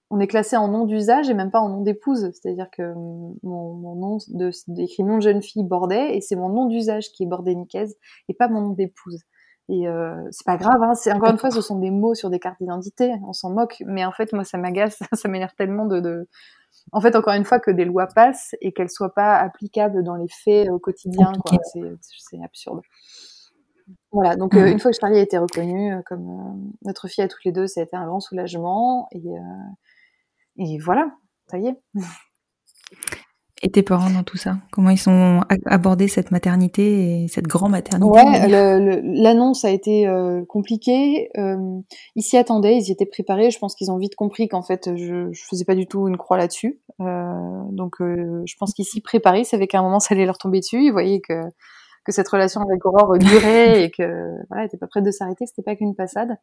[0.09, 2.31] on est classé en nom d'usage et même pas en nom d'épouse.
[2.33, 2.93] C'est-à-dire que
[3.43, 4.51] mon, nom de,
[4.81, 7.95] écrit nom de jeune fille Bordet et c'est mon nom d'usage qui est Bordet Nicaise
[8.27, 9.21] et pas mon nom d'épouse.
[9.69, 12.29] Et euh, c'est pas grave, hein, c'est encore une fois, ce sont des mots sur
[12.29, 15.85] des cartes d'identité, on s'en moque, mais en fait, moi, ça m'agace, ça m'énerve tellement
[15.85, 16.27] de,
[16.91, 20.15] En fait, encore une fois, que des lois passent et qu'elles soient pas applicables dans
[20.15, 21.57] les faits au quotidien, quoi.
[21.63, 22.81] C'est absurde.
[24.11, 27.27] Voilà, donc euh, une fois que Charlie a été reconnue euh, comme notre fille à
[27.27, 29.07] toutes les deux, ça a été un grand soulagement.
[29.11, 29.23] Et,
[30.57, 31.11] et voilà,
[31.47, 31.81] ça y est.
[33.63, 34.57] Et parents dans tout ça?
[34.73, 38.47] Comment ils ont abordé cette maternité et cette grande maternité Ouais,
[39.01, 41.29] l'annonce a été euh, compliquée.
[41.37, 41.79] Euh,
[42.17, 43.51] ils s'y attendaient, ils y étaient préparés.
[43.51, 46.17] Je pense qu'ils ont vite compris qu'en fait, je, je faisais pas du tout une
[46.17, 46.81] croix là-dessus.
[46.99, 49.41] Euh, donc, euh, je pense qu'ils s'y préparaient.
[49.41, 50.83] Ils savaient qu'à un moment, ça allait leur tomber dessus.
[50.83, 51.41] Ils voyaient que
[52.05, 55.45] que cette relation avec Aurore durait et que voilà, était pas prête de s'arrêter.
[55.45, 56.35] C'était pas qu'une passade.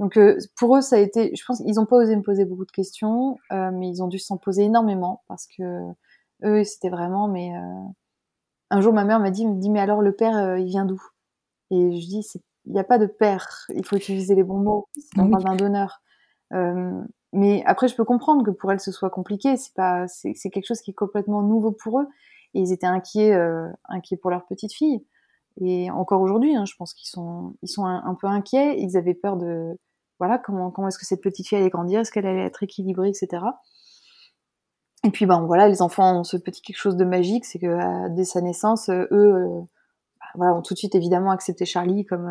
[0.00, 0.18] Donc
[0.58, 2.70] pour eux, ça a été, je pense, ils n'ont pas osé me poser beaucoup de
[2.72, 5.62] questions, mais ils ont dû s'en poser énormément parce que
[6.44, 7.28] eux, c'était vraiment.
[7.28, 7.88] Mais euh,
[8.70, 11.02] un jour, ma mère m'a dit, me dit, mais alors le père, il vient d'où?
[11.70, 12.26] Et je dis,
[12.66, 13.66] il n'y a pas de père.
[13.74, 14.88] Il faut utiliser les bons mots.
[15.16, 16.02] On parle d'un donneur.
[17.32, 19.56] mais après, je peux comprendre que pour elles, ce soit compliqué.
[19.56, 22.06] C'est pas, c'est quelque chose qui est complètement nouveau pour eux.
[22.54, 23.38] Et ils étaient inquiets,
[23.84, 25.04] inquiets pour leur petite fille.
[25.60, 28.80] Et encore aujourd'hui, hein, je pense qu'ils sont, ils sont un, peu inquiets.
[28.80, 29.76] Ils avaient peur de,
[30.20, 33.08] voilà, comment, comment est-ce que cette petite fille allait grandir, est-ce qu'elle allait être équilibrée,
[33.08, 33.42] etc.
[35.04, 37.66] Et puis, ben voilà, les enfants ont ce petit quelque chose de magique, c'est que
[37.66, 39.60] euh, dès sa naissance, euh, eux, euh,
[40.20, 42.26] bah, voilà, ont tout de suite évidemment accepté Charlie comme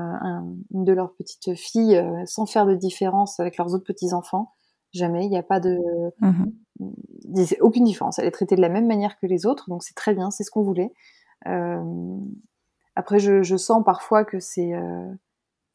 [0.71, 4.53] une de leurs petites filles, sans faire de différence avec leurs autres petits enfants.
[4.93, 5.77] Jamais, il n'y a pas de,
[6.21, 6.45] mmh
[7.59, 8.19] aucune différence.
[8.19, 10.45] Elle est traitée de la même manière que les autres, donc c'est très bien, c'est
[10.45, 10.93] ce qu'on voulait.
[12.95, 14.71] après, je, je, sens parfois que c'est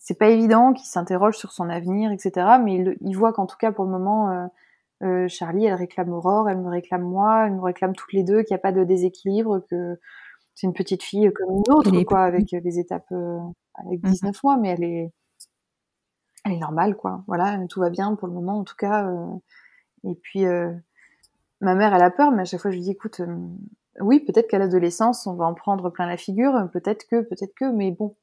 [0.04, 2.58] c'est pas évident, qu'il s'interroge sur son avenir, etc.
[2.62, 4.46] Mais il, il voit qu'en tout cas pour le moment, euh,
[5.04, 8.42] euh, Charlie, elle réclame Aurore, elle me réclame moi, elle me réclame toutes les deux,
[8.42, 9.98] qu'il n'y a pas de déséquilibre, que
[10.54, 13.38] c'est une petite fille comme une autre, quoi, avec les étapes, euh,
[13.74, 14.40] avec 19 mhm.
[14.42, 15.12] mois, mais elle est,
[16.44, 17.22] elle est normale, quoi.
[17.26, 19.10] Voilà, tout va bien pour le moment, en tout cas.
[20.04, 20.44] et puis,
[21.60, 23.20] ma mère, elle a peur, mais à chaque fois, je lui dis, écoute,
[24.00, 27.70] oui, peut-être qu'à l'adolescence, on va en prendre plein la figure, peut-être que, peut-être que,
[27.70, 28.16] mais bon,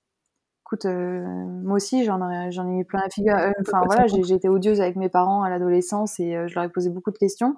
[0.71, 1.25] écoute, euh,
[1.63, 3.35] moi aussi, j'en ai, eu plein la figure.
[3.35, 6.63] Euh, enfin voilà, j'ai, été odieuse avec mes parents à l'adolescence et euh, je leur
[6.63, 7.55] ai posé beaucoup de questions.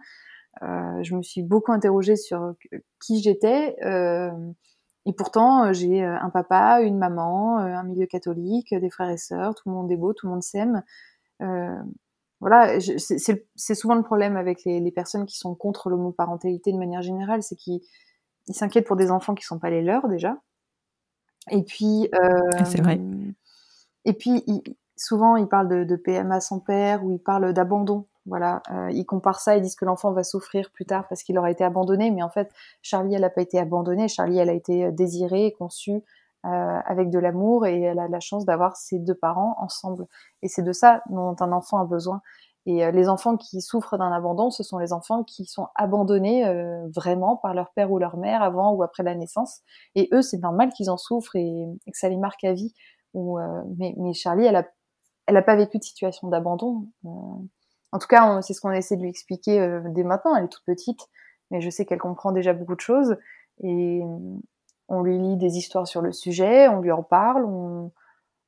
[0.61, 2.55] je me suis beaucoup interrogée sur
[2.99, 3.75] qui j'étais.
[5.05, 9.69] et pourtant, j'ai un papa, une maman, un milieu catholique, des frères et sœurs, tout
[9.69, 10.81] le monde est beau, tout le monde s'aime.
[12.39, 17.03] voilà, c'est, souvent le problème avec les, les, personnes qui sont contre l'homoparentalité de manière
[17.03, 17.81] générale, c'est qu'ils
[18.47, 20.39] s'inquiètent pour des enfants qui sont pas les leurs déjà
[21.51, 22.09] Et puis,
[22.65, 22.99] c'est vrai.
[24.05, 24.43] Et puis,
[24.95, 28.05] souvent, il parle de, de, PMA sans père ou il parle d'abandon.
[28.25, 31.37] Voilà, euh, ils comparent ça, ils disent que l'enfant va souffrir plus tard parce qu'il
[31.37, 32.49] aura été abandonné, mais en fait,
[32.81, 34.07] Charlie, elle n'a pas été abandonnée.
[34.07, 36.01] Charlie, elle a été désirée, conçue
[36.45, 40.07] euh, avec de l'amour et elle a la chance d'avoir ses deux parents ensemble.
[40.41, 42.21] Et c'est de ça dont un enfant a besoin.
[42.65, 46.47] Et euh, les enfants qui souffrent d'un abandon, ce sont les enfants qui sont abandonnés
[46.47, 49.61] euh, vraiment par leur père ou leur mère avant ou après la naissance.
[49.95, 52.73] Et eux, c'est normal qu'ils en souffrent et, que ça les marque à vie.
[53.13, 54.65] Ou, euh, mais, mais, Charlie, elle a,
[55.27, 56.87] elle a pas vécu de situation d'abandon.
[57.03, 60.35] en tout cas, c'est ce qu'on essaie de lui expliquer dès maintenant.
[60.35, 61.01] Elle est toute petite,
[61.51, 63.17] mais je sais qu'elle comprend déjà beaucoup de choses.
[63.61, 64.01] Et
[64.87, 67.45] on lui lit des histoires sur le sujet, on lui en parle,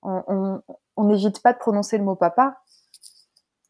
[0.02, 2.58] on n'hésite pas de prononcer le mot papa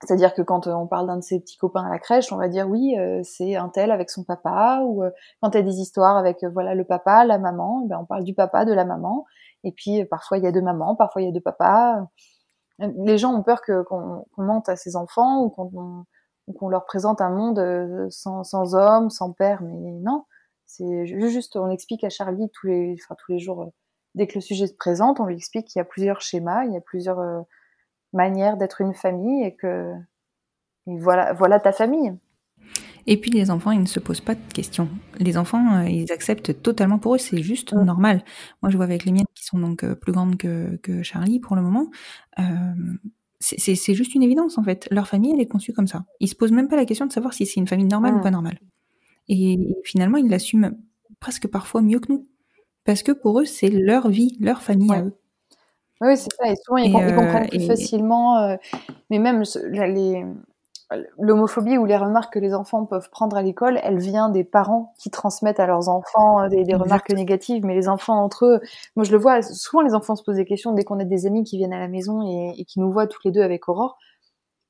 [0.06, 2.38] c'est-à-dire que quand euh, on parle d'un de ses petits copains à la crèche, on
[2.38, 5.60] va dire oui, euh, c'est un tel avec son papa, ou euh, quand il y
[5.60, 8.74] a des histoires avec voilà le papa, la maman, ben on parle du papa, de
[8.74, 9.26] la maman,
[9.64, 12.08] et puis parfois il y a deux mamans, parfois il y a deux papas.
[12.80, 17.30] Les gens ont peur que qu'on mente à ses enfants ou qu'on leur présente un
[17.30, 20.26] monde sans, sans homme, sans père, mais non,
[20.66, 23.72] c'est juste on explique à Charlie tous les, enfin, tous les jours,
[24.14, 26.74] dès que le sujet se présente, on lui explique qu'il y a plusieurs schémas, il
[26.74, 27.46] y a plusieurs
[28.16, 29.94] manière d'être une famille et que
[30.88, 32.18] voilà, voilà ta famille.
[33.08, 34.90] Et puis les enfants, ils ne se posent pas de questions.
[35.20, 37.84] Les enfants, euh, ils acceptent totalement pour eux, c'est juste mm.
[37.84, 38.24] normal.
[38.62, 41.40] Moi, je vois avec les miennes qui sont donc euh, plus grandes que, que Charlie
[41.40, 41.92] pour le moment.
[42.40, 42.44] Euh,
[43.40, 44.88] c'est juste une évidence en fait.
[44.90, 46.06] Leur famille, elle est conçue comme ça.
[46.20, 48.20] Ils se posent même pas la question de savoir si c'est une famille normale ou
[48.20, 48.24] mm.
[48.24, 48.60] pas normale.
[49.28, 50.72] Et finalement, ils l'assument
[51.20, 52.28] presque parfois mieux que nous.
[52.86, 55.14] Parce que pour eux, c'est leur vie, leur famille à eux.
[56.02, 56.50] Oui, c'est ça.
[56.52, 58.38] Et souvent, ils, comprennent euh, plus facilement.
[58.40, 58.56] Euh,
[59.10, 60.26] mais même les,
[61.20, 64.94] l'homophobie ou les remarques que les enfants peuvent prendre à l'école, elle vient des parents
[65.00, 67.66] qui transmettent à leurs enfants euh, des, remarques négatives.
[67.66, 68.60] Mais les enfants entre eux,
[68.96, 71.26] moi je le vois, souvent les enfants se posent des questions dès qu'on a des
[71.26, 73.98] amis qui viennent à la maison et, qui nous voient tous les deux avec Aurore.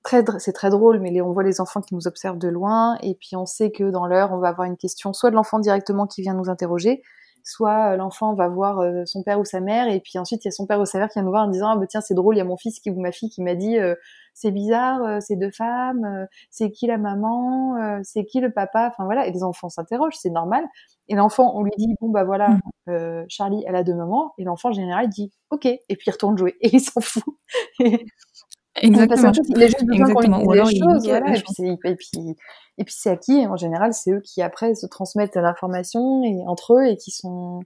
[0.03, 3.15] Très, c'est très drôle, mais on voit les enfants qui nous observent de loin, et
[3.15, 6.05] puis on sait que dans l'heure, on va avoir une question, soit de l'enfant directement
[6.05, 7.01] qui vient nous interroger,
[7.45, 10.47] soit euh, l'enfant va voir euh, son père ou sa mère et puis ensuite il
[10.47, 11.85] y a son père ou sa mère qui vient nous voir en disant ah bah
[11.87, 13.77] tiens c'est drôle il y a mon fils qui ou ma fille qui m'a dit
[13.77, 13.93] euh,
[14.33, 19.27] c'est bizarre c'est deux femmes c'est qui la maman c'est qui le papa enfin voilà.
[19.27, 20.65] Et les enfants s'interrogent c'est normal.
[21.07, 23.25] Et l'enfant on lui dit bon bah voilà mmh.
[23.29, 24.33] Charlie elle a deux mamans.
[24.37, 25.65] Et l'enfant en général dit ok.
[25.65, 26.57] Et puis il retourne jouer.
[26.59, 27.23] Et il s'en fout
[28.81, 29.31] Exactement.
[29.47, 32.35] il a juste besoin qu'on lui dise des choses, voilà, et puis,
[32.77, 36.43] et puis, c'est à qui En général, c'est eux qui après se transmettent l'information et
[36.47, 37.61] entre eux et qui sont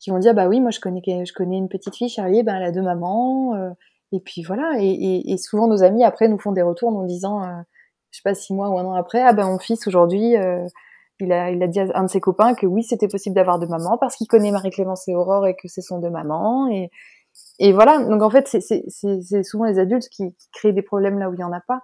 [0.00, 2.56] qui vont dire bah oui, moi je connais je connais une petite fille Charlie, ben
[2.56, 3.54] elle a deux mamans.
[3.54, 3.70] Euh,
[4.10, 4.72] et puis voilà.
[4.78, 7.62] Et, et, et, souvent nos amis après nous font des retours en nous disant, euh,
[8.10, 10.36] je sais pas six mois ou un an après, ah ben mon fils aujourd'hui.
[10.36, 10.66] Euh,
[11.20, 13.60] il a, il a dit à un de ses copains que oui, c'était possible d'avoir
[13.60, 16.68] deux mamans parce qu'il connaît Marie-Clémence et Aurore et que ce sont deux mamans.
[16.68, 16.90] Et,
[17.62, 18.04] et voilà.
[18.04, 21.38] Donc en fait, c'est souvent les adultes qui, qui créent des problèmes là où il
[21.38, 21.82] y en a pas.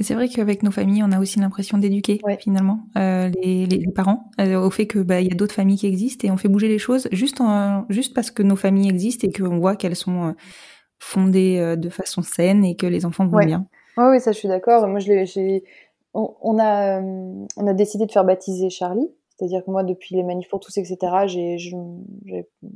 [0.00, 4.30] C'est vrai qu'avec nos familles, on a aussi l'impression d'éduquer finalement euh, les, les, parents
[4.40, 6.48] euh, au fait que bah, il y a d'autres familles qui existent et on fait
[6.48, 9.96] bouger les choses juste en, juste parce que nos familles existent et qu'on voit qu'elles
[9.96, 10.32] sont euh,
[10.98, 13.66] fondées de façon saine et que les enfants vont bien.
[13.98, 14.86] Oui, oui, ça je suis d'accord.
[14.88, 15.64] Moi, je j'ai,
[16.14, 19.10] on, on, a, on a décidé de faire baptiser Charlie.
[19.36, 21.76] C'est-à-dire que moi, depuis les manifs pour tous, etc., j'ai, je,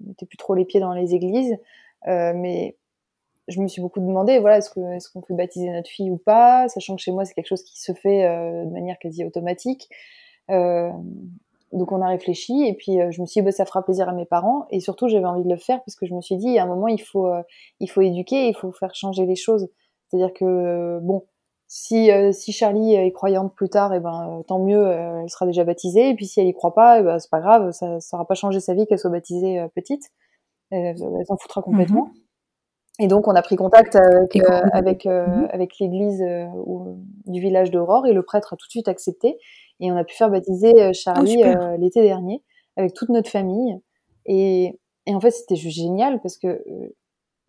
[0.07, 1.57] n'étais plus trop les pieds dans les églises.
[2.07, 2.77] Euh, mais
[3.49, 6.69] je me suis beaucoup demandé, voilà, est-ce est-ce qu'on peut baptiser notre fille ou pas,
[6.69, 9.89] sachant que chez moi c'est quelque chose qui se fait euh, de manière quasi automatique.
[10.51, 10.91] Euh,
[11.73, 14.13] donc on a réfléchi et puis je me suis dit bah, ça fera plaisir à
[14.13, 16.59] mes parents et surtout j'avais envie de le faire parce que je me suis dit
[16.59, 17.31] à un moment il faut
[17.79, 19.69] il faut éduquer, il faut faire changer les choses.
[20.09, 21.25] C'est-à-dire que bon
[21.73, 25.63] si si Charlie est croyante plus tard et eh ben tant mieux elle sera déjà
[25.63, 28.01] baptisée et puis si elle y croit pas et eh ben c'est pas grave ça
[28.01, 30.11] ça aura pas changé sa vie qu'elle soit baptisée petite
[30.71, 30.97] elle,
[31.27, 32.07] s'en foutra complètement.
[32.07, 32.13] Mhm.
[33.01, 35.49] Et donc, on a pris contact avec, euh, avec, euh, mhm.
[35.53, 36.47] avec l'église euh,
[37.27, 39.39] du village d'Aurore et le prêtre a tout de suite accepté.
[39.81, 42.43] Et on a pu faire baptiser Charlie oh, l'été dernier
[42.77, 43.81] avec toute notre famille.
[44.27, 46.63] Et, et en fait, c'était juste génial parce que,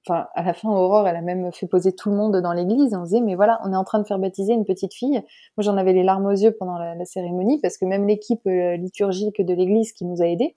[0.07, 2.93] enfin, à la fin, Aurore, elle a même fait poser tout le monde dans l'église.
[2.93, 5.21] On disait, mais voilà, on est en train de faire baptiser une petite fille.
[5.57, 8.45] Moi, j'en avais les larmes aux yeux pendant la, la cérémonie parce que même l'équipe
[8.45, 10.55] liturgique de l'église qui nous a aidés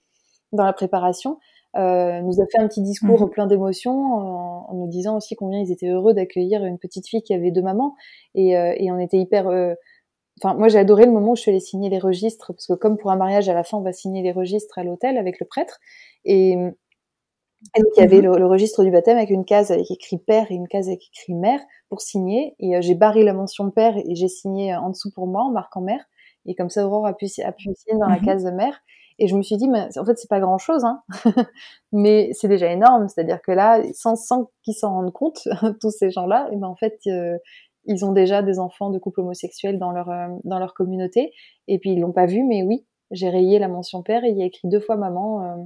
[0.52, 1.38] dans la préparation,
[1.76, 3.30] euh, nous a fait un petit discours mmh.
[3.30, 7.34] plein d'émotions en, nous disant aussi combien ils étaient heureux d'accueillir une petite fille qui
[7.34, 7.96] avait deux mamans
[8.36, 9.74] et, euh, et on était hyper euh,
[10.40, 12.74] enfin moi j'ai adoré le moment où je suis allée signer les registres parce que
[12.74, 15.40] comme pour un mariage à la fin on va signer les registres à l'hôtel avec
[15.40, 15.80] le prêtre
[16.24, 16.56] et,
[17.76, 18.36] et donc il y avait mmh.
[18.36, 21.34] le, registre du baptême avec une case avec écrit père et une case avec écrit
[21.34, 25.26] mère pour signer et j'ai barré la mention père et j'ai signé en dessous pour
[25.26, 26.04] moi en marquant mère
[26.46, 28.24] et comme ça Aurore a pu, a pu signer dans la mmh.
[28.24, 28.80] case de mère
[29.18, 31.02] Et je me suis dit, mais en fait, c'est pas grand chose, hein.
[31.92, 33.08] mais c'est déjà énorme.
[33.08, 35.46] C'est-à-dire que là, sans, sans qu'ils s'en rendent compte,
[35.80, 37.38] tous ces gens-là, et ben en fait, euh,
[37.86, 41.32] ils ont déjà des enfants de couples homosexuels dans leur euh, dans leur communauté.
[41.68, 44.38] Et puis ils l'ont pas vu, mais oui, j'ai rayé la mention père et il
[44.38, 45.56] y a écrit deux fois maman euh,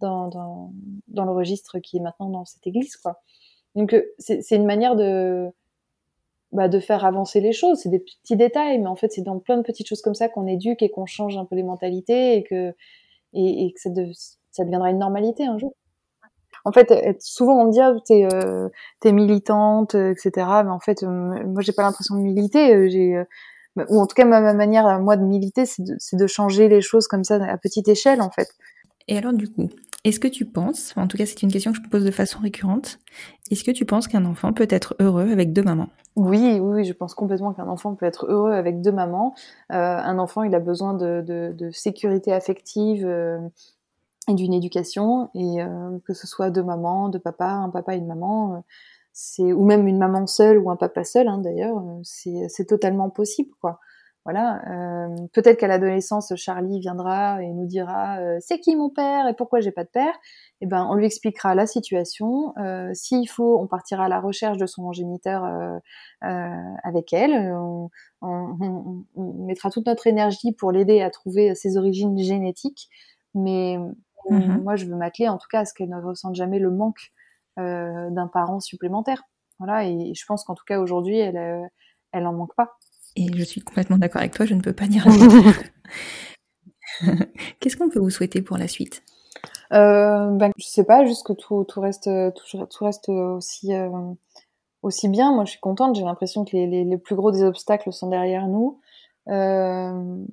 [0.00, 0.72] dans,
[1.08, 3.20] dans le registre qui est maintenant dans cette église, quoi.
[3.76, 5.52] Donc c'est une manière de
[6.52, 7.78] bah, de faire avancer les choses.
[7.80, 10.28] C'est des petits détails, mais en fait, c'est dans plein de petites choses comme ça
[10.28, 12.74] qu'on éduque et qu'on change un peu les mentalités et que,
[13.34, 14.10] et, que ça, de,
[14.50, 15.74] ça deviendra une normalité un jour.
[16.64, 18.68] En fait, souvent on me dit ah, t'es euh,
[19.12, 20.30] militante, etc.
[20.64, 21.06] Mais en fait, euh,
[21.46, 22.74] moi j'ai pas l'impression de militer.
[22.74, 23.22] Euh, j'ai
[23.88, 26.80] ou en tout cas ma, ma manière moi de militer, c'est de, de changer les
[26.80, 28.48] choses comme ça à petite échelle en fait.
[29.08, 29.70] Et alors du coup,
[30.04, 32.38] est-ce que tu penses, en tout cas c'est une question que je pose de façon
[32.40, 32.98] récurrente,
[33.50, 35.88] est-ce que tu penses qu'un enfant peut être heureux avec deux mamans?
[36.16, 39.34] Oui, oui, je pense complètement qu'un enfant peut être heureux avec deux mamans.
[39.72, 43.38] Euh, un enfant, il a besoin de, sécurité affective euh,
[44.28, 47.98] et d'une éducation, et euh, que ce soit deux mamans, deux papas, un papa et
[47.98, 48.64] une maman,
[49.38, 53.80] ou même une maman seule ou un papa seul, hein, d'ailleurs, c'est totalement possible, quoi.
[54.26, 54.60] Voilà.
[54.68, 59.34] Euh, Peut-être qu'à l'adolescence, Charlie viendra et nous dira euh, c'est qui mon père et
[59.34, 60.14] pourquoi j'ai pas de père?
[60.60, 62.52] Eh ben, on lui expliquera la situation.
[62.58, 65.78] Euh, S'il faut, on partira à la recherche de son géniteur euh,
[66.24, 67.32] euh, avec elle.
[67.54, 67.88] On,
[68.20, 72.90] on, on, mettra toute notre énergie pour l'aider à trouver ses origines génétiques.
[73.34, 73.78] Mais
[74.28, 74.62] mm-hmm.
[74.62, 77.12] moi, je veux m'atteler en tout cas à ce qu'elle ne ressente jamais le manque
[77.56, 79.22] d'un parent supplémentaire.
[79.58, 79.84] Voilà.
[79.84, 81.70] Et je pense qu'en tout cas aujourd'hui, elle,
[82.12, 82.76] elle en manque pas.
[83.16, 85.04] Et je suis complètement d'accord avec toi, je ne peux pas dire
[87.60, 89.02] Qu'est-ce qu'on peut vous souhaiter pour la suite?
[89.72, 93.88] Euh, ben, Je sais pas, juste que tout, tout, reste, tout, tout reste aussi, euh,
[94.82, 95.32] aussi bien.
[95.32, 95.94] Moi, je suis contente.
[95.94, 98.80] J'ai l'impression que les, les, les, plus gros des obstacles sont derrière nous.
[99.28, 100.24] Euh,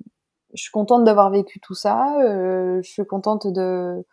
[0.54, 2.20] je suis contente d'avoir vécu tout ça.
[2.20, 4.04] Euh, je suis contente de...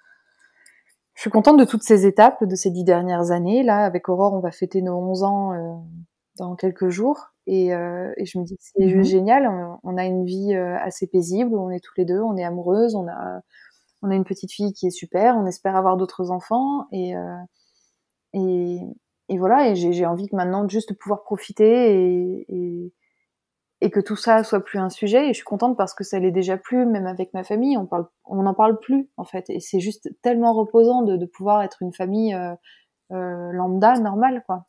[1.14, 3.64] Je suis contente de toutes ces étapes de ces dix dernières années.
[3.64, 5.74] Là, avec Aurore, on va fêter nos 11 ans euh,
[6.38, 7.32] dans quelques jours.
[7.48, 9.80] Et, euh, et je me dis c'est mmh génial.
[9.84, 11.56] On, a une vie euh, assez paisible.
[11.56, 12.20] On est tous les deux.
[12.20, 12.96] On est amoureuses.
[12.96, 13.42] On a
[14.02, 15.36] on a une petite fille qui est super.
[15.38, 16.88] On espère avoir d'autres enfants.
[16.92, 17.38] Et euh,
[18.34, 18.80] et,
[19.30, 19.70] et voilà.
[19.70, 22.92] Et j'ai envie que maintenant juste de pouvoir profiter et,
[23.82, 25.26] et, que tout ça soit plus un sujet.
[25.26, 26.86] Et je suis contente parce que ça l'est déjà plus.
[26.86, 29.50] Même avec ma famille, on parle on n'en parle plus en fait.
[29.50, 34.66] Et c'est juste tellement reposant de, de pouvoir être une famille euh lambda normale quoi.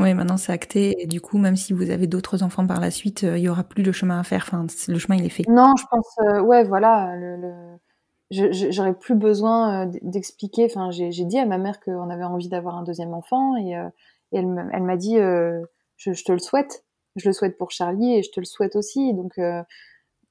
[0.00, 2.90] Oui, maintenant c'est acté et du coup, même si vous avez d'autres enfants par la
[2.90, 4.44] suite, euh, il y aura plus de chemin à faire.
[4.46, 5.44] Enfin, le chemin il est fait.
[5.48, 8.70] Non, je pense, euh, ouais, voilà, le, le...
[8.70, 10.64] j'aurais plus besoin euh, d'expliquer.
[10.64, 13.88] Enfin, j'ai dit à ma mère qu'on avait envie d'avoir un deuxième enfant et, euh,
[14.32, 14.46] et elle,
[14.82, 15.62] m'a dit, je,
[15.98, 16.84] je, te le souhaite.
[17.16, 19.12] Je le souhaite pour Charlie et je te le souhaite aussi.
[19.12, 19.38] Donc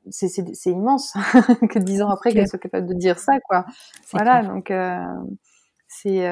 [0.09, 1.13] c'est immense
[1.69, 3.65] que dix ans après qu'elle soit capable de dire ça, quoi.
[4.11, 4.73] Voilà, donc
[5.87, 6.27] c'est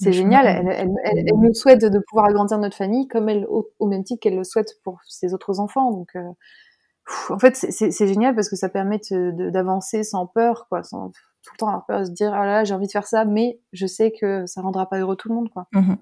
[0.00, 0.46] c'est génial.
[0.46, 3.86] Elle, elle, elle, elle, nous souhaite de pouvoir agrandir notre famille comme elle, au, au
[3.86, 5.90] même titre qu'elle le souhaite pour ses autres enfants.
[5.90, 6.22] Donc, euh,
[7.28, 11.08] en fait, c'est génial parce que ça permet d'avancer sans peur, quoi, sans
[11.42, 13.06] tout le temps avoir peur de se dire ah là, là j'ai envie de faire
[13.06, 15.66] ça, mais je sais que ça rendra pas heureux tout le monde, quoi.
[15.72, 15.94] Mmh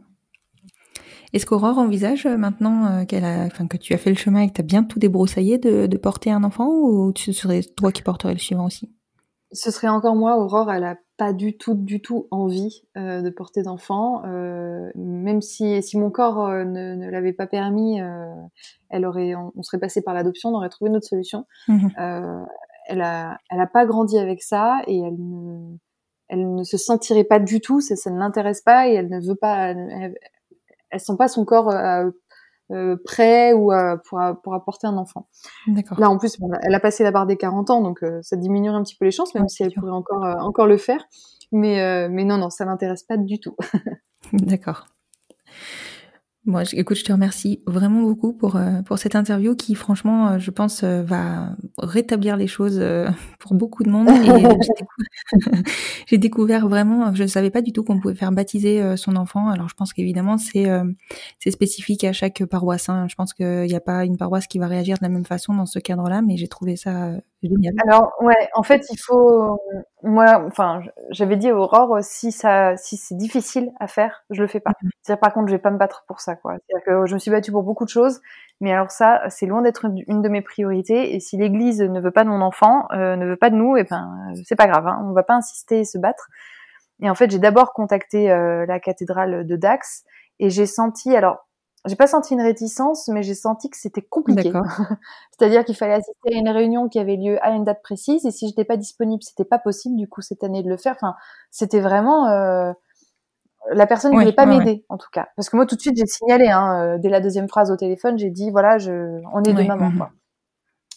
[1.32, 4.40] Est-ce qu'Aurore envisage euh, maintenant euh, qu'elle a, enfin que tu as fait le chemin
[4.40, 7.62] et que tu as bien tout débroussaillé de, de porter un enfant ou ce serait
[7.62, 8.92] toi qui porterais le suivant aussi?
[9.52, 13.28] Ce serait encore moi, Aurore, elle a pas du tout, du tout envie euh, de
[13.28, 14.22] porter d'enfant.
[14.24, 18.32] Euh, même si, si mon corps euh, ne, ne l'avait pas permis, euh,
[18.88, 21.44] elle aurait, on, on, serait passé par l'adoption, on aurait trouvé une autre solution.
[21.66, 21.88] Mmh.
[22.86, 25.76] elle a, elle a pas grandi avec ça et elle ne,
[26.28, 27.80] elle ne se sentirait pas du tout.
[27.80, 29.70] Ça, ça ne l'intéresse pas et elle ne veut pas.
[29.70, 30.14] Elle,
[30.90, 31.74] elle sent pas son corps
[32.70, 35.26] euh, prêt ou euh, pour, pour apporter un enfant.
[35.96, 38.36] Là, en plus, bon, elle a passé la barre des 40 ans, donc euh, ça
[38.36, 39.80] diminuerait un petit peu les chances, même ouais, si elle sûr.
[39.80, 41.04] pourrait encore, encore le faire.
[41.50, 43.56] Mais, mais non, non, ça m'intéresse pas du tout.
[44.32, 44.86] D'accord.
[46.48, 50.38] Moi, écoute, je te remercie vraiment beaucoup pour euh, pour cette interview qui, franchement, euh,
[50.38, 52.82] je pense, euh, va rétablir les choses
[53.38, 54.08] pour beaucoup de monde.
[56.06, 59.50] J'ai découvert, vraiment, je ne savais pas du tout qu'on pouvait faire baptiser son enfant.
[59.50, 60.68] Alors, je pense qu'évidemment, c'est
[61.38, 62.88] c'est spécifique à chaque paroisse.
[62.88, 63.08] Hein.
[63.10, 65.52] Je pense qu'il n'y a pas une paroisse qui va réagir de la même façon
[65.52, 67.74] dans ce cadre-là, mais j'ai trouvé ça génial.
[67.86, 69.60] Alors, ouais, en fait, il faut,
[70.02, 70.80] moi, enfin,
[71.10, 74.70] j'avais dit à Aurore, si ça, si c'est difficile à faire, je le fais pas.
[74.70, 74.88] Mmh.
[75.02, 76.54] C'est-à-dire, par contre, je vais pas me battre pour ça quoi.
[76.54, 78.20] C'est-à-dire que je me suis battue pour beaucoup de choses,
[78.60, 81.14] mais alors ça, c'est loin d'être une de mes priorités.
[81.14, 83.76] Et si l'Église ne veut pas de mon enfant, euh, ne veut pas de nous,
[83.76, 86.28] et eh ben c'est pas grave, hein, on va pas insister et se battre.
[87.00, 90.04] Et en fait, j'ai d'abord contacté euh, la cathédrale de Dax
[90.40, 91.47] et j'ai senti, alors
[91.86, 94.52] j'ai pas senti une réticence, mais j'ai senti que c'était compliqué.
[95.38, 98.30] C'est-à-dire qu'il fallait assister à une réunion qui avait lieu à une date précise, et
[98.30, 100.94] si j'étais pas disponible, c'était pas possible du coup cette année de le faire.
[100.96, 101.14] Enfin,
[101.50, 102.72] c'était vraiment euh,
[103.72, 105.96] la personne ne voulait pas m'aider en tout cas, parce que moi tout de suite
[105.96, 109.42] j'ai signalé hein, euh, dès la deuxième phrase au téléphone, j'ai dit voilà, je, on
[109.42, 109.90] est deux mamans.
[109.90, 109.98] Mhm.
[109.98, 110.10] Quoi.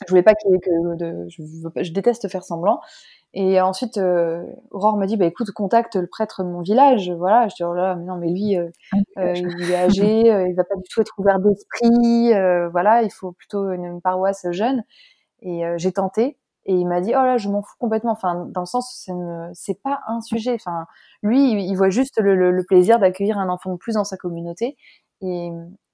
[0.05, 1.43] Je voulais pas qu'il y ait que de, je,
[1.83, 2.81] je, déteste faire semblant.
[3.33, 7.09] Et ensuite, euh, Aurore m'a dit, bah écoute, contacte le prêtre de mon village.
[7.11, 8.69] Voilà, je dis, oh là, mais non, mais lui, euh,
[9.17, 12.33] euh il est âgé, euh, il va pas du tout être ouvert d'esprit.
[12.33, 14.83] Euh, voilà, il faut plutôt une, paroisse jeune.
[15.41, 16.37] Et j'ai tenté.
[16.65, 18.11] Et il m'a dit, oh là, je m'en fous complètement.
[18.11, 19.09] Enfin, dans le sens,
[19.53, 20.53] c'est pas un sujet.
[20.53, 20.85] Enfin,
[21.23, 24.17] lui, il, voit juste le, le, le plaisir d'accueillir un enfant de plus dans sa
[24.17, 24.77] communauté.
[25.21, 25.49] Et,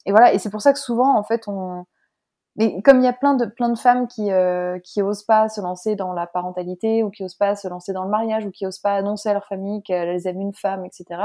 [0.06, 0.34] et voilà.
[0.34, 1.86] Et c'est pour ça que souvent, en fait, on
[2.58, 5.48] mais comme il y a plein de plein de femmes qui euh, qui osent pas
[5.48, 8.52] se lancer dans la parentalité ou qui osent pas se lancer dans le mariage ou
[8.52, 11.22] qui osent pas annoncer à leur famille qu'elles aiment une femme, etc.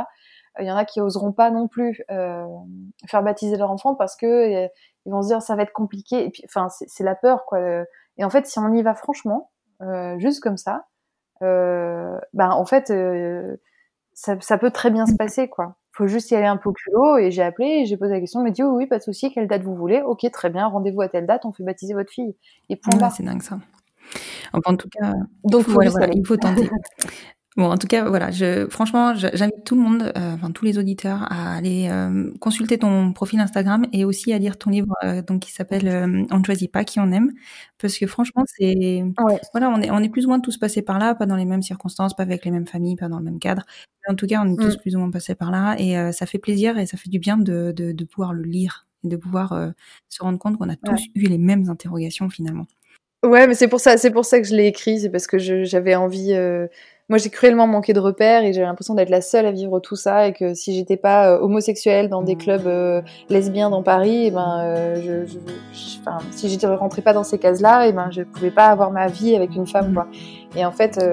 [0.58, 2.46] Euh, il y en a qui oseront pas non plus euh,
[3.06, 4.68] faire baptiser leur enfant parce que euh,
[5.06, 6.24] ils vont se dire ça va être compliqué.
[6.24, 7.60] Et puis, enfin, c'est la peur quoi.
[8.18, 9.50] Et en fait, si on y va franchement,
[10.18, 10.86] juste comme ça,
[11.40, 12.20] ben
[12.50, 12.92] en fait,
[14.12, 16.72] ça, ça peut très bien se passer quoi faut juste y aller un peu au
[16.72, 19.02] culot et j'ai appelé et j'ai posé la question, il m'a dit oui, pas de
[19.02, 20.02] souci, quelle date vous voulez?
[20.02, 22.34] Ok, très bien, rendez-vous à telle date, on fait baptiser votre fille.
[22.68, 23.58] Et point C'est dingue ça.
[24.52, 25.12] en tout cas,
[25.44, 26.68] donc voilà, il faut tenter.
[27.56, 30.78] Bon, en tout cas, voilà, je, franchement, j'invite tout le monde, euh, enfin tous les
[30.78, 35.20] auditeurs, à aller euh, consulter ton profil Instagram et aussi à lire ton livre, euh,
[35.20, 35.86] donc qui s'appelle
[36.30, 37.32] On ne choisit pas qui on aime,
[37.78, 39.04] parce que franchement, c'est,
[39.52, 41.44] voilà, on est, on est plus ou moins tous passés par là, pas dans les
[41.44, 43.66] mêmes circonstances, pas avec les mêmes familles, pas dans le même cadre.
[44.08, 44.80] en tout cas, on est tous mm.
[44.80, 47.36] plus ou moins passés par là, et ça fait plaisir et ça fait du bien
[47.36, 49.72] de, de, de pouvoir le lire et de pouvoir
[50.08, 52.66] se rendre compte qu'on a tous eu les mêmes interrogations finalement.
[53.22, 55.38] Ouais, mais c'est pour ça, c'est pour ça que je l'ai écrit, c'est parce que
[55.38, 56.32] j'avais envie
[57.08, 59.96] moi j'ai cruellement manqué de repères et j'avais l'impression d'être la seule à vivre tout
[59.96, 62.38] ça et que si j'étais pas euh, homosexuelle dans des mmh.
[62.38, 65.38] clubs euh, lesbiens dans Paris, et eh ben euh, je, je,
[66.00, 68.90] enfin, si j'étais rentrais pas dans ces cases-là, et eh ben je pouvais pas avoir
[68.90, 70.06] ma vie avec une femme quoi.
[70.56, 71.04] Et en fait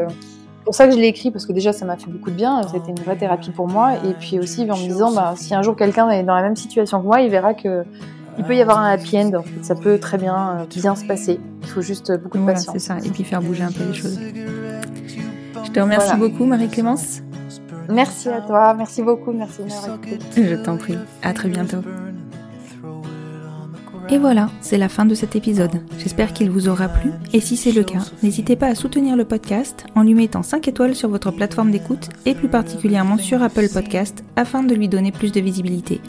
[0.64, 2.62] pour ça que je l'ai écrit parce que déjà ça m'a fait beaucoup de bien,
[2.64, 5.64] c'était une vraie thérapie pour moi et puis aussi en me disant bah, si un
[5.64, 7.84] jour quelqu'un est dans la même situation que moi, il verra que
[8.38, 9.64] il peut y avoir un happy end, en fait.
[9.66, 11.42] ça peut très bien bien se passer.
[11.62, 12.74] Il faut juste beaucoup de patience.
[12.74, 14.18] C'est ça, et puis faire bouger un peu les choses.
[15.70, 17.22] Je te remercie beaucoup, Marie-Clémence.
[17.90, 19.62] Merci à toi, merci beaucoup, merci
[20.36, 21.78] Je t'en prie, à très bientôt.
[24.10, 25.84] Et voilà, c'est la fin de cet épisode.
[26.00, 29.26] J'espère qu'il vous aura plu, et si c'est le cas, n'hésitez pas à soutenir le
[29.26, 33.70] podcast en lui mettant 5 étoiles sur votre plateforme d'écoute, et plus particulièrement sur Apple
[33.72, 36.02] Podcast, afin de lui donner plus de visibilité.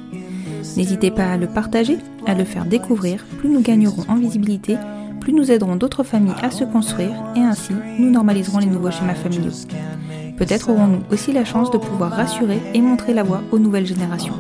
[0.79, 4.79] N'hésitez pas à le partager, à le faire découvrir, plus nous gagnerons en visibilité,
[5.21, 9.15] plus nous aiderons d'autres familles à se construire et ainsi nous normaliserons les nouveaux schémas
[9.15, 9.53] familiaux.
[10.37, 14.35] Peut-être aurons-nous aussi la chance de pouvoir rassurer et montrer la voie aux nouvelles générations.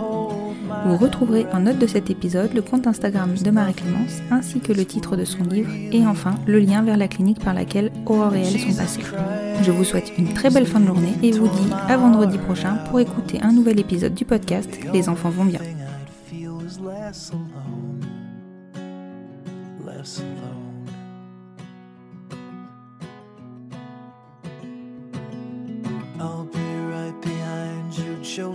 [0.86, 4.86] Vous retrouverez en note de cet épisode le compte Instagram de Marie-Clémence ainsi que le
[4.86, 8.40] titre de son livre et enfin le lien vers la clinique par laquelle Aurore et
[8.40, 9.02] elle sont passées.
[9.62, 12.76] Je vous souhaite une très belle fin de journée et vous dis à vendredi prochain
[12.88, 15.60] pour écouter un nouvel épisode du podcast Les enfants vont bien.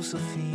[0.06, 0.55] Josephine.